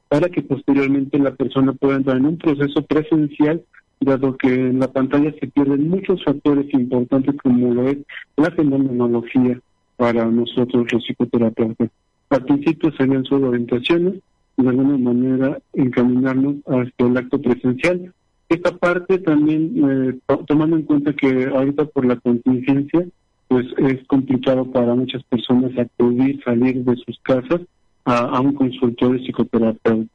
para 0.08 0.30
que 0.30 0.42
posteriormente 0.42 1.18
la 1.20 1.34
persona 1.36 1.74
pueda 1.74 1.98
entrar 1.98 2.18
en 2.18 2.28
un 2.28 2.38
proceso 2.38 2.86
presencial 2.86 3.62
dado 4.00 4.38
que 4.38 4.48
en 4.48 4.80
la 4.80 4.92
pantalla 4.92 5.34
se 5.40 5.48
pierden 5.48 5.90
muchos 5.90 6.24
factores 6.24 6.72
importantes 6.74 7.36
como 7.42 7.74
lo 7.74 7.90
es 7.90 7.98
la 8.38 8.52
fenomenología 8.52 9.60
para 9.98 10.26
nosotros 10.26 10.92
los 10.92 11.04
psicoterapeutas. 11.06 11.90
Al 12.30 12.44
principio 12.44 12.92
serían 12.98 13.24
solo 13.26 13.50
orientaciones 13.50 14.16
y 14.58 14.64
de 14.64 14.70
alguna 14.70 14.98
manera 14.98 15.60
encaminarnos 15.74 16.56
hacia 16.66 17.08
el 17.08 17.18
acto 17.18 17.42
presencial. 17.42 18.14
Esta 18.50 18.76
parte 18.78 19.18
también, 19.20 19.74
eh, 19.90 20.36
tomando 20.48 20.76
en 20.76 20.84
cuenta 20.84 21.14
que 21.14 21.46
ahorita 21.46 21.86
por 21.86 22.06
la 22.06 22.16
contingencia, 22.18 23.06
pues 23.48 23.68
es 23.78 24.06
complicado 24.08 24.72
para 24.72 24.96
muchas 24.96 25.24
personas 25.24 25.72
acudir, 25.78 26.42
salir 26.44 26.84
de 26.84 26.96
sus 26.98 27.20
casas 27.20 27.62
a, 28.06 28.40
un 28.40 28.54
consultorio 28.54 29.24
psicoterapéutico. 29.24 30.12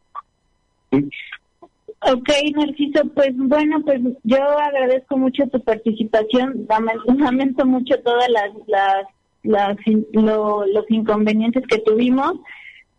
Ok, 2.02 2.30
Narciso, 2.56 3.04
pues 3.14 3.36
bueno, 3.36 3.82
pues 3.82 4.00
yo 4.22 4.42
agradezco 4.58 5.18
mucho 5.18 5.46
tu 5.48 5.60
participación, 5.62 6.66
lamento 7.18 7.66
mucho 7.66 8.00
todas 8.02 8.28
las, 8.30 8.50
las, 8.66 9.06
las 9.42 9.76
los 10.12 10.90
inconvenientes 10.90 11.62
que 11.66 11.78
tuvimos, 11.78 12.36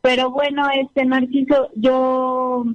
pero 0.01 0.29
bueno, 0.29 0.67
este 0.69 1.05
Narciso, 1.05 1.69
yo 1.75 2.65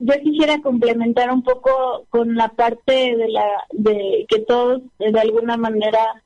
yo 0.00 0.14
quisiera 0.22 0.60
complementar 0.60 1.30
un 1.30 1.42
poco 1.42 2.06
con 2.08 2.36
la 2.36 2.48
parte 2.50 3.16
de 3.16 3.28
la 3.28 3.46
de 3.72 4.26
que 4.28 4.38
todos 4.40 4.82
de 4.98 5.20
alguna 5.20 5.56
manera 5.56 6.22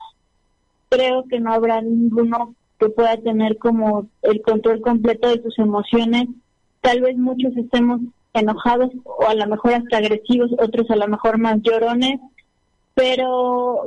creo 0.90 1.24
que 1.24 1.40
no 1.40 1.52
habrá 1.52 1.80
ninguno 1.80 2.54
que 2.78 2.90
pueda 2.90 3.16
tener 3.16 3.56
como 3.58 4.06
el 4.22 4.42
control 4.42 4.80
completo 4.82 5.28
de 5.28 5.42
sus 5.42 5.58
emociones. 5.58 6.28
Tal 6.82 7.00
vez 7.00 7.16
muchos 7.16 7.56
estemos 7.56 8.00
enojados 8.34 8.90
o 9.04 9.26
a 9.26 9.34
lo 9.34 9.46
mejor 9.46 9.74
hasta 9.74 9.98
agresivos, 9.98 10.50
otros 10.58 10.90
a 10.90 10.96
lo 10.96 11.08
mejor 11.08 11.38
más 11.38 11.58
llorones, 11.62 12.20
pero 12.94 13.86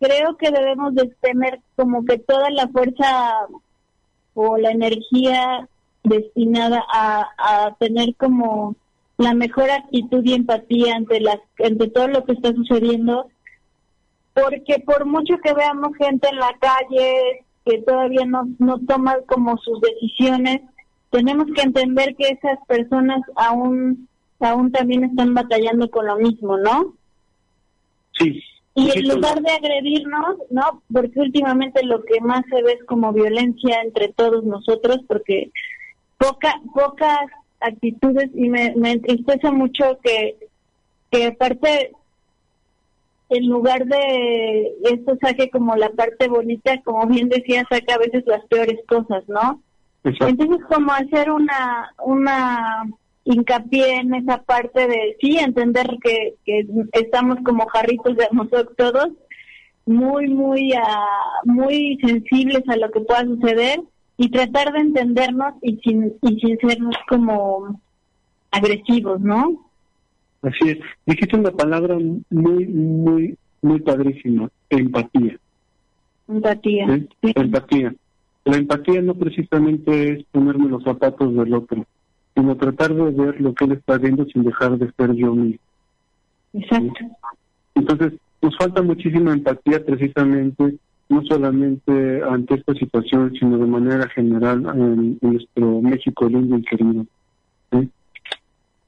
creo 0.00 0.36
que 0.36 0.50
debemos 0.50 0.94
de 0.94 1.08
tener 1.20 1.60
como 1.74 2.04
que 2.04 2.18
toda 2.18 2.50
la 2.50 2.68
fuerza 2.68 3.32
o 4.34 4.56
la 4.58 4.70
energía 4.70 5.68
destinada 6.04 6.84
a, 6.92 7.26
a 7.38 7.74
tener 7.76 8.14
como 8.16 8.76
la 9.18 9.34
mejor 9.34 9.70
actitud 9.70 10.22
y 10.24 10.34
empatía 10.34 10.94
ante 10.94 11.20
las 11.20 11.38
ante 11.58 11.88
todo 11.88 12.08
lo 12.08 12.24
que 12.24 12.32
está 12.32 12.52
sucediendo 12.52 13.28
porque 14.34 14.78
por 14.80 15.06
mucho 15.06 15.38
que 15.42 15.54
veamos 15.54 15.96
gente 15.96 16.28
en 16.28 16.36
la 16.36 16.54
calle 16.60 17.44
que 17.64 17.78
todavía 17.78 18.26
no 18.26 18.46
no 18.58 18.78
toma 18.86 19.16
como 19.26 19.56
sus 19.56 19.80
decisiones 19.80 20.60
tenemos 21.10 21.46
que 21.54 21.62
entender 21.62 22.14
que 22.16 22.28
esas 22.28 22.58
personas 22.66 23.20
aún 23.36 24.08
aún 24.40 24.70
también 24.70 25.04
están 25.04 25.34
batallando 25.34 25.90
con 25.90 26.06
lo 26.06 26.16
mismo, 26.16 26.56
¿no? 26.58 26.94
Sí. 28.18 28.42
Y 28.74 28.90
en 28.90 29.08
lugar 29.08 29.40
de 29.40 29.50
agredirnos, 29.50 30.36
¿no? 30.50 30.82
Porque 30.92 31.20
últimamente 31.20 31.82
lo 31.84 32.04
que 32.04 32.20
más 32.20 32.44
se 32.50 32.62
ve 32.62 32.72
es 32.72 32.84
como 32.84 33.12
violencia 33.12 33.80
entre 33.82 34.08
todos 34.08 34.44
nosotros, 34.44 34.98
porque 35.08 35.50
poca, 36.18 36.60
pocas 36.74 37.30
actitudes, 37.60 38.30
y 38.34 38.50
me, 38.50 38.74
me 38.76 38.92
entristece 38.92 39.50
mucho 39.50 39.98
que, 40.02 40.36
que 41.10 41.26
aparte, 41.28 41.92
en 43.30 43.48
lugar 43.48 43.86
de 43.86 44.74
esto 44.84 45.16
saque 45.22 45.48
como 45.48 45.74
la 45.76 45.90
parte 45.90 46.28
bonita, 46.28 46.78
como 46.82 47.06
bien 47.06 47.30
decía, 47.30 47.66
saca 47.70 47.94
a 47.94 47.98
veces 47.98 48.24
las 48.26 48.44
peores 48.46 48.78
cosas, 48.86 49.26
¿no? 49.26 49.62
Entonces, 50.06 50.64
como 50.68 50.92
hacer 50.92 51.30
una, 51.30 51.90
una 52.04 52.84
hincapié 53.24 53.96
en 53.96 54.14
esa 54.14 54.42
parte 54.42 54.86
de, 54.86 55.16
sí, 55.20 55.38
entender 55.38 55.86
que, 56.02 56.34
que 56.44 56.66
estamos 56.92 57.38
como 57.44 57.66
jarritos 57.66 58.16
de 58.16 58.28
nosotros 58.32 58.68
todos, 58.76 59.08
muy, 59.84 60.28
muy, 60.28 60.72
uh, 60.72 61.50
muy 61.50 61.98
sensibles 62.04 62.62
a 62.68 62.76
lo 62.76 62.90
que 62.90 63.00
pueda 63.00 63.24
suceder 63.24 63.80
y 64.16 64.30
tratar 64.30 64.72
de 64.72 64.80
entendernos 64.80 65.54
y 65.62 65.76
sin, 65.78 66.12
y 66.22 66.40
sin 66.40 66.58
sernos 66.58 66.96
como 67.08 67.80
agresivos, 68.50 69.20
¿no? 69.20 69.66
Así 70.42 70.70
es. 70.70 70.78
Dijiste 71.04 71.36
una 71.36 71.50
palabra 71.50 71.96
muy, 72.30 72.66
muy, 72.66 73.36
muy 73.62 73.80
padrísima, 73.80 74.48
empatía. 74.70 75.38
Empatía. 76.28 77.06
Empatía. 77.22 77.94
La 78.46 78.58
empatía 78.58 79.02
no 79.02 79.14
precisamente 79.14 80.12
es 80.12 80.24
ponerme 80.30 80.68
los 80.68 80.84
zapatos 80.84 81.34
del 81.34 81.52
otro, 81.52 81.84
sino 82.32 82.56
tratar 82.56 82.94
de 82.94 83.10
ver 83.10 83.40
lo 83.40 83.52
que 83.52 83.64
él 83.64 83.72
está 83.72 83.98
viendo 83.98 84.24
sin 84.26 84.44
dejar 84.44 84.78
de 84.78 84.88
ser 84.92 85.12
yo 85.14 85.34
mismo. 85.34 85.58
Exacto. 86.52 87.04
Entonces, 87.74 88.12
nos 88.40 88.56
falta 88.56 88.82
muchísima 88.82 89.32
empatía 89.32 89.84
precisamente, 89.84 90.76
no 91.08 91.22
solamente 91.24 92.22
ante 92.22 92.54
esta 92.54 92.72
situación, 92.74 93.32
sino 93.36 93.58
de 93.58 93.66
manera 93.66 94.08
general 94.10 94.64
en, 94.76 95.18
nuestro 95.20 95.80
México 95.80 96.28
lindo 96.28 96.56
y 96.56 96.62
querido. 96.62 97.04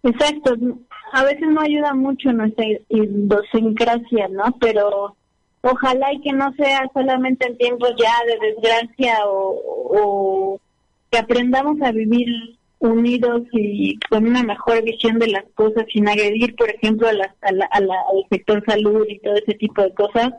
Exacto. 0.05 0.55
A 1.13 1.25
veces 1.25 1.49
no 1.51 1.61
ayuda 1.63 1.95
mucho 1.95 2.33
nuestra 2.33 2.65
idiosincrasia, 2.91 4.29
¿no? 4.29 4.45
Pero 4.61 5.17
ojalá 5.63 6.13
y 6.13 6.21
que 6.21 6.33
no 6.33 6.53
sea 6.55 6.89
solamente 6.93 7.47
en 7.47 7.59
tiempos 7.59 7.93
ya 7.99 8.13
de 8.27 8.47
desgracia 8.49 9.19
o, 9.27 10.61
que 11.11 11.19
aprendamos 11.19 11.81
a 11.83 11.91
vivir 11.91 12.29
unidos 12.81 13.43
y 13.53 13.99
con 14.11 14.27
una 14.27 14.43
mejor 14.43 14.83
visión 14.85 15.19
de 15.19 15.29
las 15.29 15.45
cosas 15.55 15.85
sin 15.93 16.07
agredir, 16.07 16.55
por 16.55 16.71
ejemplo, 16.71 17.09
a 17.09 17.13
la, 17.13 17.35
al 17.73 17.89
sector 18.31 18.63
salud 18.67 19.07
y 19.09 19.19
todo 19.21 19.35
ese 19.35 19.55
tipo 19.55 19.83
de 19.83 19.95
cosas 19.95 20.33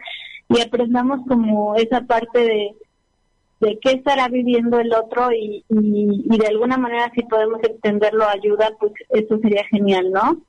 y 0.47 0.62
aprendamos 0.62 1.21
como 1.27 1.75
esa 1.75 2.01
parte 2.01 2.39
de, 2.39 2.75
de 3.60 3.79
qué 3.82 3.91
estará 3.91 4.27
viviendo 4.29 4.79
el 4.79 4.93
otro 4.93 5.32
y, 5.32 5.63
y, 5.69 6.38
de 6.38 6.47
alguna 6.47 6.77
manera 6.77 7.12
si 7.13 7.23
podemos 7.23 7.62
extenderlo 7.63 8.27
ayuda, 8.27 8.71
pues 8.79 8.93
eso 9.10 9.38
sería 9.39 9.63
genial, 9.65 10.12
¿no? 10.12 10.41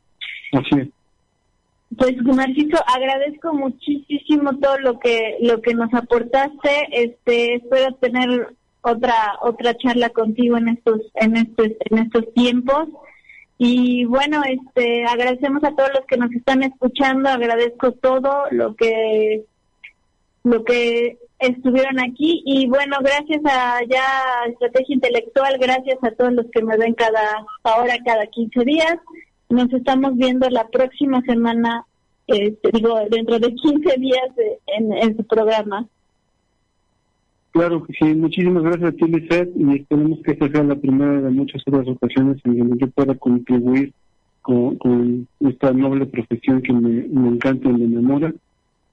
Así 0.53 0.81
es. 0.81 0.89
Pues 1.97 2.17
Narciso, 2.23 2.79
agradezco 2.87 3.53
muchísimo 3.53 4.57
todo 4.59 4.79
lo 4.79 5.01
que 5.01 5.39
lo 5.41 5.61
que 5.61 5.75
nos 5.75 5.93
aportaste. 5.93 6.87
Este, 6.93 7.57
espero 7.57 7.95
tener 7.97 8.55
otra 8.83 9.39
otra 9.43 9.75
charla 9.77 10.11
contigo 10.11 10.57
en 10.57 10.69
estos 10.69 11.01
en 11.15 11.37
estos 11.37 11.67
en 11.91 11.99
estos 11.99 12.33
tiempos. 12.35 12.89
Y 13.59 14.05
bueno 14.05 14.43
este 14.45 15.05
agradecemos 15.05 15.65
a 15.65 15.75
todos 15.75 15.91
los 15.95 16.07
que 16.07 16.17
nos 16.17 16.33
están 16.33 16.63
escuchando 16.63 17.29
agradezco 17.29 17.93
todo 17.93 18.45
lo 18.53 18.75
que 18.77 19.45
lo 20.45 20.65
que 20.65 21.19
estuvieron 21.41 21.99
aquí. 21.99 22.43
Y 22.47 22.69
bueno 22.69 22.99
gracias 23.01 23.41
a 23.45 23.81
ya 23.89 24.49
estrategia 24.49 24.95
intelectual 24.95 25.59
gracias 25.59 25.99
a 26.03 26.13
todos 26.13 26.33
los 26.35 26.47
que 26.53 26.63
me 26.63 26.77
ven 26.77 26.95
cada 26.95 27.45
ahora 27.65 27.99
cada 28.05 28.27
15 28.27 28.65
días 28.65 28.97
nos 29.51 29.73
estamos 29.73 30.17
viendo 30.17 30.49
la 30.49 30.67
próxima 30.69 31.21
semana 31.23 31.85
este, 32.27 32.71
digo 32.73 32.97
dentro 33.11 33.39
de 33.39 33.55
15 33.55 33.97
días 33.99 34.31
en, 34.67 34.93
en 34.93 35.17
su 35.17 35.25
programa 35.25 35.87
Claro 37.53 37.85
sí, 37.99 38.05
muchísimas 38.15 38.63
gracias 38.63 38.91
a 38.91 38.93
ti, 38.93 39.07
Lizeth, 39.07 39.51
y 39.57 39.75
esperemos 39.75 40.21
que 40.23 40.33
esta 40.33 40.49
sea 40.49 40.63
la 40.63 40.77
primera 40.77 41.21
de 41.21 41.31
muchas 41.31 41.63
otras 41.67 41.89
ocasiones 41.89 42.37
en 42.45 42.59
donde 42.59 42.79
yo 42.79 42.91
pueda 42.91 43.15
contribuir 43.17 43.93
con, 44.43 45.27
esta 45.41 45.73
noble 45.73 46.07
profesión 46.07 46.63
que 46.63 46.73
me, 46.73 47.07
encanta 47.29 47.69
y 47.69 47.73
me 47.73 47.85
enamora. 47.87 48.33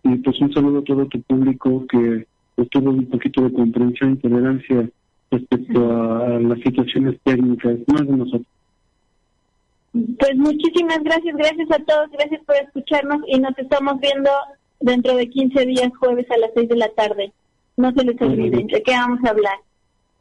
Y 0.04 0.16
pues 0.18 0.40
un 0.42 0.52
saludo 0.54 0.80
a 0.80 0.84
todo 0.84 1.06
tu 1.06 1.22
público 1.22 1.86
que 1.88 2.26
pues, 2.56 2.70
tuvo 2.70 2.90
un 2.90 3.06
poquito 3.06 3.44
de 3.44 3.54
comprensión 3.54 4.14
y 4.14 4.18
tolerancia 4.18 4.90
respecto 5.30 5.94
a, 5.94 6.40
las 6.40 6.60
situaciones 6.60 7.20
técnicas, 7.24 7.78
más 7.88 8.08
de 8.08 8.18
nosotros. 8.18 8.48
Pues 10.20 10.36
muchísimas 10.36 11.04
gracias, 11.04 11.36
gracias 11.36 11.72
a 11.72 11.84
todos, 11.84 12.10
gracias 12.12 12.42
por 12.46 12.56
escucharnos 12.56 13.22
y 13.28 13.40
nos 13.40 13.58
estamos 13.58 14.00
viendo 14.00 14.30
dentro 14.80 15.16
de 15.16 15.30
15 15.30 15.66
días, 15.66 15.92
jueves 16.00 16.30
a 16.32 16.38
las 16.38 16.52
6 16.56 16.70
de 16.70 16.76
la 16.76 16.90
tarde 16.90 17.34
no 17.78 17.92
se 17.94 18.04
les 18.04 18.22
olvide 18.22 18.66
de 18.70 18.84
qué 18.84 18.92
vamos 18.92 19.20
a 19.24 19.30
hablar. 19.30 19.56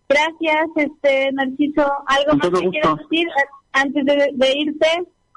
Gracias, 0.08 0.68
este 0.76 1.32
Narciso. 1.32 1.84
¿Algo 2.06 2.36
más 2.36 2.60
que 2.60 2.68
quieras 2.68 2.96
decir 2.98 3.26
antes 3.72 4.04
de, 4.04 4.52
irte? 4.56 4.86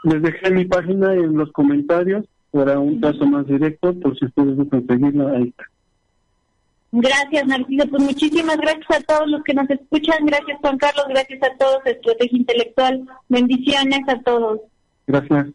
Les 0.04 0.22
dejé 0.22 0.52
mi 0.52 0.66
página 0.66 1.14
en 1.14 1.38
los 1.38 1.52
comentarios 1.54 2.26
para 2.52 2.80
un 2.80 3.00
caso 3.00 3.26
más 3.26 3.48
directo, 3.48 3.94
por 4.00 4.18
si 4.18 4.26
ustedes 4.26 4.56
gustan 4.56 4.86
seguirla, 4.88 5.32
ahí 5.32 5.50
está. 5.50 5.64
Gracias, 6.92 7.46
Narciso. 7.46 7.88
Pues 7.88 8.04
muchísimas 8.04 8.58
gracias 8.58 8.90
a 8.90 9.02
todos 9.02 9.30
los 9.30 9.44
que 9.44 9.54
nos 9.54 9.70
escuchan. 9.70 10.26
Gracias, 10.26 10.58
Juan 10.62 10.78
Carlos. 10.78 11.06
Gracias 11.10 11.40
a 11.44 11.56
todos, 11.58 11.86
Estrategia 11.86 12.38
Intelectual. 12.38 13.08
Bendiciones 13.28 14.02
a 14.08 14.20
todos. 14.22 14.62
Gracias. 15.06 15.48